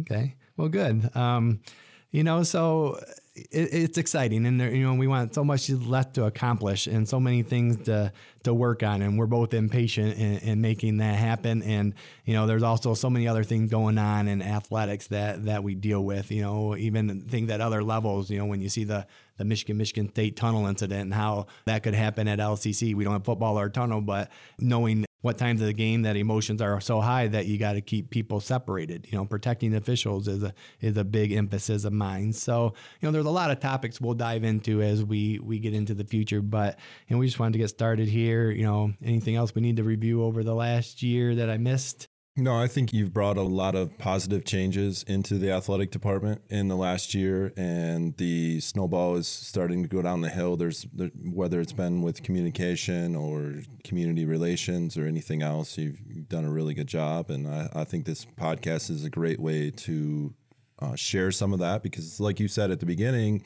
Okay. 0.01 0.37
Well, 0.57 0.69
good. 0.69 1.15
Um, 1.17 1.61
you 2.11 2.25
know, 2.25 2.43
so 2.43 2.99
it, 3.35 3.73
it's 3.73 3.99
exciting, 3.99 4.47
and 4.47 4.61
there, 4.61 4.75
you 4.75 4.83
know, 4.83 4.95
we 4.95 5.07
want 5.07 5.35
so 5.35 5.45
much 5.45 5.69
left 5.71 6.15
to 6.15 6.25
accomplish, 6.25 6.87
and 6.87 7.09
so 7.09 7.21
many 7.21 7.43
things 7.43 7.85
to 7.85 8.13
to 8.45 8.55
work 8.55 8.83
on, 8.83 9.03
and 9.03 9.19
we're 9.19 9.27
both 9.27 9.55
impatient 9.55 10.17
in, 10.19 10.39
in 10.39 10.61
making 10.61 10.99
that 10.99 11.17
happen. 11.17 11.63
And 11.63 11.95
you 12.25 12.35
know, 12.35 12.47
there's 12.47 12.63
also 12.63 12.95
so 12.95 13.11
many 13.11 13.29
other 13.29 13.45
things 13.45 13.71
going 13.71 13.99
on 13.99 14.29
in 14.29 14.43
athletics 14.43 15.09
that 15.09 15.45
that 15.45 15.63
we 15.63 15.75
deal 15.75 16.03
with. 16.03 16.31
You 16.31 16.43
know, 16.43 16.77
even 16.77 17.23
things 17.23 17.51
at 17.51 17.61
other 17.61 17.83
levels. 17.83 18.31
You 18.31 18.39
know, 18.39 18.47
when 18.47 18.61
you 18.61 18.69
see 18.69 18.85
the 18.85 19.07
the 19.37 19.45
Michigan 19.45 19.77
Michigan 19.77 20.11
State 20.11 20.37
tunnel 20.37 20.67
incident 20.67 21.03
and 21.03 21.15
how 21.15 21.47
that 21.65 21.83
could 21.83 21.95
happen 21.95 22.29
at 22.29 22.39
LCC. 22.39 22.95
We 22.95 23.05
don't 23.05 23.15
have 23.15 23.25
football 23.25 23.59
or 23.59 23.69
tunnel, 23.69 24.01
but 24.01 24.31
knowing 24.59 25.05
what 25.21 25.37
times 25.37 25.61
of 25.61 25.67
the 25.67 25.73
game 25.73 26.03
that 26.03 26.17
emotions 26.17 26.63
are 26.63 26.81
so 26.81 27.01
high 27.01 27.27
that 27.27 27.47
you 27.47 27.59
got 27.59 27.73
to 27.73 27.81
keep 27.81 28.11
people 28.11 28.41
separated. 28.41 29.07
You 29.11 29.19
know, 29.19 29.25
protecting 29.25 29.75
officials 29.75 30.29
is 30.29 30.43
a 30.43 30.55
is 30.81 30.97
a 30.97 31.05
big 31.05 31.33
emphasis 31.33 31.85
of 31.85 31.93
mine. 31.93 32.33
So, 32.33 32.75
you 33.01 33.09
know, 33.09 33.13
there's 33.13 33.27
a 33.27 33.31
lot 33.31 33.51
of 33.51 33.59
topics 33.61 34.01
we'll 34.01 34.15
dive 34.15 34.45
into 34.45 34.81
as 34.83 35.05
we 35.05 35.39
we 35.41 35.59
get 35.59 35.75
into 35.75 35.95
the 35.95 36.05
future, 36.05 36.41
but 36.41 36.79
you 37.07 37.17
know, 37.17 37.21
we 37.21 37.27
just 37.27 37.39
wanted 37.39 37.55
to 37.55 37.59
get 37.59 37.69
started 37.69 38.09
here. 38.09 38.51
You 38.51 38.65
know, 38.65 38.93
anything 39.03 39.37
else 39.37 39.55
we 39.55 39.63
need 39.63 39.77
to 39.77 39.85
review 39.85 40.23
over 40.23 40.45
the 40.45 40.55
last 40.55 41.03
year 41.03 41.35
that 41.35 41.51
I 41.51 41.59
missed? 41.59 42.09
No, 42.41 42.57
I 42.57 42.69
think 42.69 42.93
you've 42.93 43.13
brought 43.13 43.37
a 43.37 43.43
lot 43.43 43.75
of 43.75 43.99
positive 43.99 44.45
changes 44.45 45.03
into 45.09 45.39
the 45.39 45.51
athletic 45.51 45.91
department 45.91 46.41
in 46.49 46.69
the 46.69 46.77
last 46.77 47.13
year, 47.13 47.53
and 47.57 48.17
the 48.17 48.61
snowball 48.61 49.17
is 49.17 49.27
starting 49.27 49.83
to 49.83 49.89
go 49.89 50.03
down 50.03 50.21
the 50.21 50.29
hill. 50.29 50.57
There's 50.57 50.87
there, 50.93 51.11
whether 51.21 51.61
it's 51.61 51.73
been 51.73 52.01
with 52.01 52.23
communication 52.23 53.17
or 53.17 53.55
community 53.83 54.25
relations 54.25 54.97
or 54.97 55.05
anything 55.05 55.43
else, 55.43 55.77
you've, 55.77 55.99
you've 56.07 56.29
done 56.29 56.45
a 56.45 56.51
really 56.51 56.75
good 56.75 56.87
job, 56.87 57.29
and 57.29 57.49
I, 57.49 57.71
I 57.73 57.83
think 57.83 58.05
this 58.05 58.25
podcast 58.25 58.89
is 58.89 59.05
a 59.05 59.11
great 59.11 59.41
way 59.41 59.73
to 59.73 60.33
uh, 60.79 60.95
share 60.95 61.33
some 61.33 61.53
of 61.53 61.59
that 61.59 61.83
because, 61.83 62.21
like 62.21 62.39
you 62.39 62.47
said 62.47 62.71
at 62.71 62.79
the 62.79 62.87
beginning, 62.87 63.43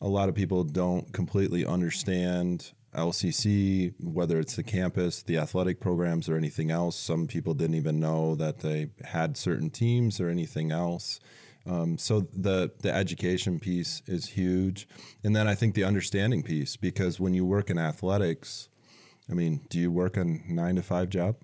a 0.00 0.06
lot 0.06 0.28
of 0.28 0.36
people 0.36 0.62
don't 0.62 1.12
completely 1.12 1.66
understand 1.66 2.70
LCC, 2.94 3.94
whether 4.00 4.38
it's 4.38 4.56
the 4.56 4.62
campus, 4.62 5.22
the 5.22 5.36
athletic 5.36 5.80
programs, 5.80 6.28
or 6.28 6.36
anything 6.36 6.70
else. 6.70 6.96
Some 6.96 7.26
people 7.26 7.54
didn't 7.54 7.76
even 7.76 8.00
know 8.00 8.34
that 8.36 8.60
they 8.60 8.90
had 9.04 9.36
certain 9.36 9.70
teams 9.70 10.20
or 10.20 10.28
anything 10.28 10.72
else. 10.72 11.20
Um, 11.66 11.98
so 11.98 12.20
the 12.32 12.72
the 12.80 12.94
education 12.94 13.60
piece 13.60 14.02
is 14.06 14.30
huge, 14.30 14.88
and 15.22 15.36
then 15.36 15.46
I 15.46 15.54
think 15.54 15.74
the 15.74 15.84
understanding 15.84 16.42
piece 16.42 16.76
because 16.76 17.20
when 17.20 17.34
you 17.34 17.44
work 17.44 17.68
in 17.68 17.78
athletics, 17.78 18.68
I 19.30 19.34
mean, 19.34 19.60
do 19.68 19.78
you 19.78 19.92
work 19.92 20.16
a 20.16 20.24
nine 20.24 20.76
to 20.76 20.82
five 20.82 21.10
job? 21.10 21.36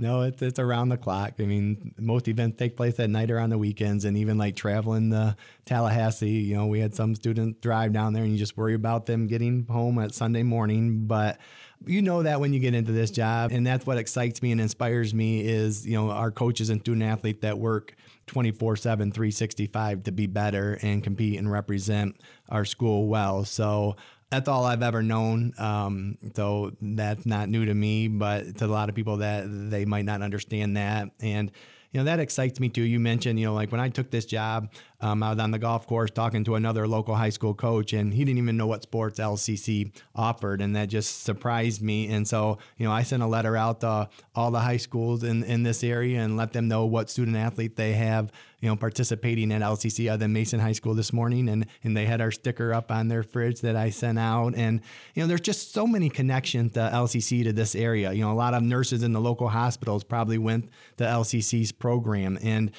No, 0.00 0.22
it's 0.22 0.40
it's 0.40 0.58
around 0.58 0.88
the 0.88 0.96
clock. 0.96 1.34
I 1.40 1.42
mean, 1.44 1.92
most 1.98 2.26
events 2.26 2.56
take 2.56 2.74
place 2.74 2.98
at 2.98 3.10
night 3.10 3.30
or 3.30 3.38
on 3.38 3.50
the 3.50 3.58
weekends, 3.58 4.06
and 4.06 4.16
even 4.16 4.38
like 4.38 4.56
traveling 4.56 5.10
to 5.10 5.36
Tallahassee, 5.66 6.30
you 6.30 6.56
know, 6.56 6.66
we 6.66 6.80
had 6.80 6.94
some 6.94 7.14
students 7.14 7.60
drive 7.60 7.92
down 7.92 8.14
there, 8.14 8.22
and 8.22 8.32
you 8.32 8.38
just 8.38 8.56
worry 8.56 8.72
about 8.72 9.04
them 9.04 9.26
getting 9.26 9.66
home 9.66 9.98
at 9.98 10.14
Sunday 10.14 10.42
morning. 10.42 11.06
But 11.06 11.38
you 11.84 12.00
know 12.00 12.22
that 12.22 12.40
when 12.40 12.54
you 12.54 12.60
get 12.60 12.74
into 12.74 12.92
this 12.92 13.10
job, 13.10 13.52
and 13.52 13.66
that's 13.66 13.84
what 13.84 13.98
excites 13.98 14.40
me 14.40 14.52
and 14.52 14.60
inspires 14.62 15.12
me 15.12 15.46
is 15.46 15.86
you 15.86 15.98
know 15.98 16.10
our 16.10 16.30
coaches 16.30 16.70
and 16.70 16.80
student 16.80 17.04
athletes 17.04 17.42
that 17.42 17.58
work 17.58 17.94
24 18.26 18.76
7 18.76 19.12
365 19.12 20.04
to 20.04 20.12
be 20.12 20.26
better 20.26 20.78
and 20.80 21.04
compete 21.04 21.38
and 21.38 21.52
represent 21.52 22.16
our 22.48 22.64
school 22.64 23.06
well 23.06 23.44
so 23.44 23.96
that's 24.30 24.48
all 24.48 24.64
I've 24.64 24.82
ever 24.82 25.02
known. 25.02 25.52
Um, 25.58 26.18
so 26.34 26.72
that's 26.80 27.26
not 27.26 27.48
new 27.48 27.64
to 27.64 27.74
me, 27.74 28.08
but 28.08 28.56
to 28.58 28.66
a 28.66 28.68
lot 28.68 28.88
of 28.88 28.94
people 28.94 29.18
that 29.18 29.44
they 29.48 29.84
might 29.84 30.04
not 30.04 30.22
understand 30.22 30.76
that. 30.76 31.10
And, 31.20 31.50
you 31.90 31.98
know, 31.98 32.04
that 32.04 32.20
excites 32.20 32.60
me 32.60 32.68
too. 32.68 32.82
You 32.82 33.00
mentioned, 33.00 33.40
you 33.40 33.46
know, 33.46 33.54
like 33.54 33.72
when 33.72 33.80
I 33.80 33.88
took 33.88 34.10
this 34.10 34.24
job, 34.24 34.72
um, 35.02 35.22
I 35.22 35.30
was 35.30 35.38
on 35.38 35.50
the 35.50 35.58
golf 35.58 35.86
course 35.86 36.10
talking 36.10 36.44
to 36.44 36.56
another 36.56 36.86
local 36.86 37.14
high 37.14 37.30
school 37.30 37.54
coach, 37.54 37.92
and 37.92 38.12
he 38.12 38.24
didn't 38.24 38.38
even 38.38 38.56
know 38.56 38.66
what 38.66 38.82
sports 38.82 39.18
LCC 39.18 39.92
offered, 40.14 40.60
and 40.60 40.76
that 40.76 40.88
just 40.88 41.22
surprised 41.22 41.80
me. 41.80 42.08
And 42.08 42.28
so, 42.28 42.58
you 42.76 42.86
know, 42.86 42.92
I 42.92 43.02
sent 43.02 43.22
a 43.22 43.26
letter 43.26 43.56
out 43.56 43.80
to 43.80 44.08
all 44.34 44.50
the 44.50 44.60
high 44.60 44.76
schools 44.76 45.24
in, 45.24 45.42
in 45.44 45.62
this 45.62 45.82
area 45.82 46.20
and 46.20 46.36
let 46.36 46.52
them 46.52 46.68
know 46.68 46.84
what 46.84 47.08
student 47.08 47.36
athlete 47.36 47.76
they 47.76 47.94
have, 47.94 48.30
you 48.60 48.68
know, 48.68 48.76
participating 48.76 49.52
at 49.52 49.62
LCC 49.62 50.08
other 50.08 50.18
than 50.18 50.34
Mason 50.34 50.60
High 50.60 50.72
School 50.72 50.94
this 50.94 51.14
morning, 51.14 51.48
and 51.48 51.66
and 51.82 51.96
they 51.96 52.04
had 52.04 52.20
our 52.20 52.30
sticker 52.30 52.74
up 52.74 52.90
on 52.90 53.08
their 53.08 53.22
fridge 53.22 53.62
that 53.62 53.76
I 53.76 53.88
sent 53.88 54.18
out, 54.18 54.54
and 54.54 54.82
you 55.14 55.22
know, 55.22 55.26
there's 55.26 55.40
just 55.40 55.72
so 55.72 55.86
many 55.86 56.10
connections 56.10 56.72
to 56.72 56.80
LCC 56.80 57.42
to 57.44 57.54
this 57.54 57.74
area. 57.74 58.12
You 58.12 58.22
know, 58.22 58.32
a 58.32 58.34
lot 58.34 58.52
of 58.52 58.62
nurses 58.62 59.02
in 59.02 59.14
the 59.14 59.20
local 59.20 59.48
hospitals 59.48 60.04
probably 60.04 60.36
went 60.36 60.68
to 60.98 61.04
LCC's 61.04 61.72
program, 61.72 62.38
and 62.42 62.70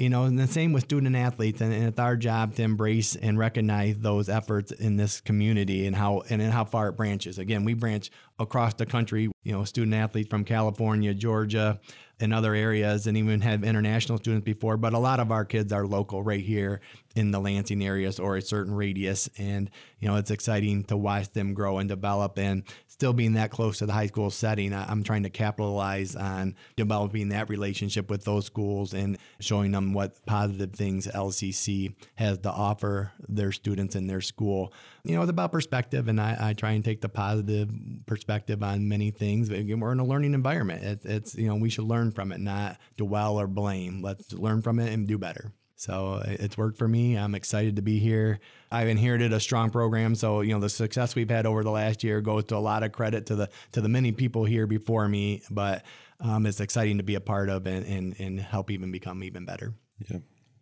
you 0.00 0.08
know, 0.08 0.24
and 0.24 0.38
the 0.38 0.46
same 0.46 0.72
with 0.72 0.84
student 0.84 1.14
athletes, 1.14 1.60
and, 1.60 1.74
and 1.74 1.84
it's 1.84 1.98
our 1.98 2.16
job 2.16 2.54
to 2.54 2.62
embrace 2.62 3.16
and 3.16 3.38
recognize 3.38 3.98
those 3.98 4.30
efforts 4.30 4.72
in 4.72 4.96
this 4.96 5.20
community 5.20 5.86
and 5.86 5.94
how 5.94 6.22
and 6.30 6.40
how 6.40 6.64
far 6.64 6.88
it 6.88 6.92
branches. 6.92 7.38
Again, 7.38 7.64
we 7.64 7.74
branch 7.74 8.10
across 8.38 8.72
the 8.72 8.86
country. 8.86 9.30
You 9.42 9.52
know, 9.52 9.64
student 9.64 9.92
athletes 9.92 10.30
from 10.30 10.46
California, 10.46 11.12
Georgia, 11.12 11.78
and 12.20 12.34
other 12.34 12.54
areas, 12.54 13.06
and 13.06 13.16
even 13.16 13.40
have 13.40 13.64
international 13.64 14.18
students 14.18 14.44
before. 14.44 14.76
But 14.76 14.92
a 14.92 14.98
lot 14.98 15.20
of 15.20 15.32
our 15.32 15.44
kids 15.44 15.72
are 15.72 15.86
local, 15.86 16.22
right 16.22 16.44
here 16.44 16.80
in 17.16 17.32
the 17.32 17.40
Lansing 17.40 17.82
areas 17.82 18.20
or 18.20 18.36
a 18.36 18.42
certain 18.42 18.74
radius, 18.74 19.28
and 19.36 19.70
you 19.98 20.06
know, 20.08 20.16
it's 20.16 20.30
exciting 20.30 20.84
to 20.84 20.96
watch 20.96 21.32
them 21.32 21.54
grow 21.54 21.78
and 21.78 21.88
develop. 21.88 22.38
And 22.38 22.62
still 22.86 23.12
being 23.12 23.32
that 23.32 23.50
close 23.50 23.78
to 23.78 23.86
the 23.86 23.92
high 23.92 24.06
school 24.06 24.30
setting, 24.30 24.72
I'm 24.72 25.02
trying 25.02 25.24
to 25.24 25.30
capitalize 25.30 26.14
on 26.14 26.54
developing 26.76 27.30
that 27.30 27.48
relationship 27.48 28.10
with 28.10 28.24
those 28.24 28.46
schools 28.46 28.94
and 28.94 29.18
showing 29.40 29.72
them 29.72 29.92
what 29.92 30.24
positive 30.26 30.72
things 30.72 31.06
LCC 31.06 31.94
has 32.14 32.38
to 32.38 32.50
offer 32.50 33.12
their 33.28 33.52
students 33.52 33.96
in 33.96 34.06
their 34.06 34.20
school. 34.20 34.72
You 35.04 35.16
know, 35.16 35.22
it's 35.22 35.30
about 35.30 35.52
perspective, 35.52 36.08
and 36.08 36.20
I, 36.20 36.36
I 36.38 36.52
try 36.52 36.72
and 36.72 36.84
take 36.84 37.00
the 37.00 37.08
positive 37.08 37.70
perspective 38.06 38.62
on 38.62 38.88
many 38.88 39.10
things. 39.10 39.48
Again, 39.48 39.80
we're 39.80 39.92
in 39.92 40.00
a 40.00 40.04
learning 40.04 40.34
environment. 40.34 40.84
It's, 40.84 41.04
it's 41.04 41.34
you 41.34 41.48
know, 41.48 41.56
we 41.56 41.70
should 41.70 41.84
learn 41.84 42.10
from 42.10 42.32
it, 42.32 42.40
not 42.40 42.78
dwell 42.96 43.40
or 43.40 43.46
blame. 43.46 44.02
Let's 44.02 44.32
learn 44.32 44.62
from 44.62 44.78
it 44.78 44.92
and 44.92 45.08
do 45.08 45.16
better. 45.16 45.52
So 45.80 46.22
it's 46.26 46.58
worked 46.58 46.76
for 46.76 46.86
me. 46.86 47.16
I'm 47.16 47.34
excited 47.34 47.76
to 47.76 47.82
be 47.82 47.98
here. 47.98 48.40
I've 48.70 48.88
inherited 48.88 49.32
a 49.32 49.40
strong 49.40 49.70
program, 49.70 50.14
so 50.14 50.42
you 50.42 50.52
know 50.52 50.60
the 50.60 50.68
success 50.68 51.14
we've 51.14 51.30
had 51.30 51.46
over 51.46 51.64
the 51.64 51.70
last 51.70 52.04
year 52.04 52.20
goes 52.20 52.44
to 52.46 52.56
a 52.56 52.58
lot 52.58 52.82
of 52.82 52.92
credit 52.92 53.24
to 53.26 53.34
the 53.34 53.48
to 53.72 53.80
the 53.80 53.88
many 53.88 54.12
people 54.12 54.44
here 54.44 54.66
before 54.66 55.08
me. 55.08 55.42
But 55.50 55.82
um, 56.20 56.44
it's 56.44 56.60
exciting 56.60 56.98
to 56.98 57.02
be 57.02 57.14
a 57.14 57.20
part 57.20 57.48
of 57.48 57.66
and, 57.66 57.86
and 57.86 58.14
and 58.20 58.38
help 58.38 58.70
even 58.70 58.92
become 58.92 59.24
even 59.24 59.46
better. 59.46 59.72
Yeah, 60.10 60.18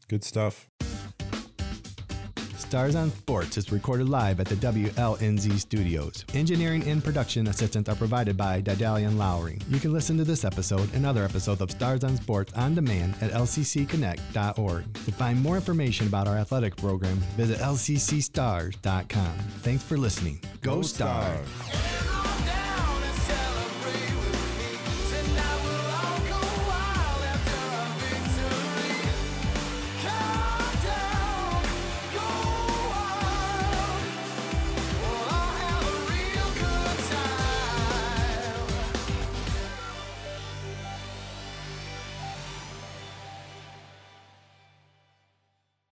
good 0.07 0.23
stuff. 0.23 0.69
Stars 2.69 2.97
on 2.97 3.11
Sports 3.11 3.57
is 3.57 3.73
recorded 3.73 4.11
live 4.11 4.41
at 4.41 4.47
the 4.47 4.55
WLNZ 4.57 5.59
studios. 5.59 6.27
Engineering 6.35 6.87
and 6.87 7.03
production 7.03 7.47
assistance 7.47 7.89
are 7.89 7.95
provided 7.95 8.37
by 8.37 8.61
Didalian 8.61 9.17
Lowry. 9.17 9.59
You 9.71 9.81
can 9.81 9.91
listen 9.91 10.19
to 10.19 10.25
this 10.25 10.45
episode 10.45 10.93
and 10.93 11.07
other 11.07 11.25
episodes 11.25 11.63
of 11.63 11.71
Stars 11.71 12.05
on 12.05 12.19
Sports 12.19 12.53
on 12.53 12.75
demand 12.75 13.15
at 13.23 13.31
lccconnect.org. 13.31 14.93
To 14.93 15.13
find 15.13 15.43
more 15.43 15.57
information 15.57 16.09
about 16.09 16.29
our 16.29 16.37
athletic 16.37 16.77
program, 16.77 17.17
visit 17.39 17.57
lccstars.com. 17.59 19.39
Thanks 19.63 19.83
for 19.83 19.97
listening. 19.97 20.39
Go, 20.61 20.83
Stars! 20.83 21.49
Stars. 21.49 21.98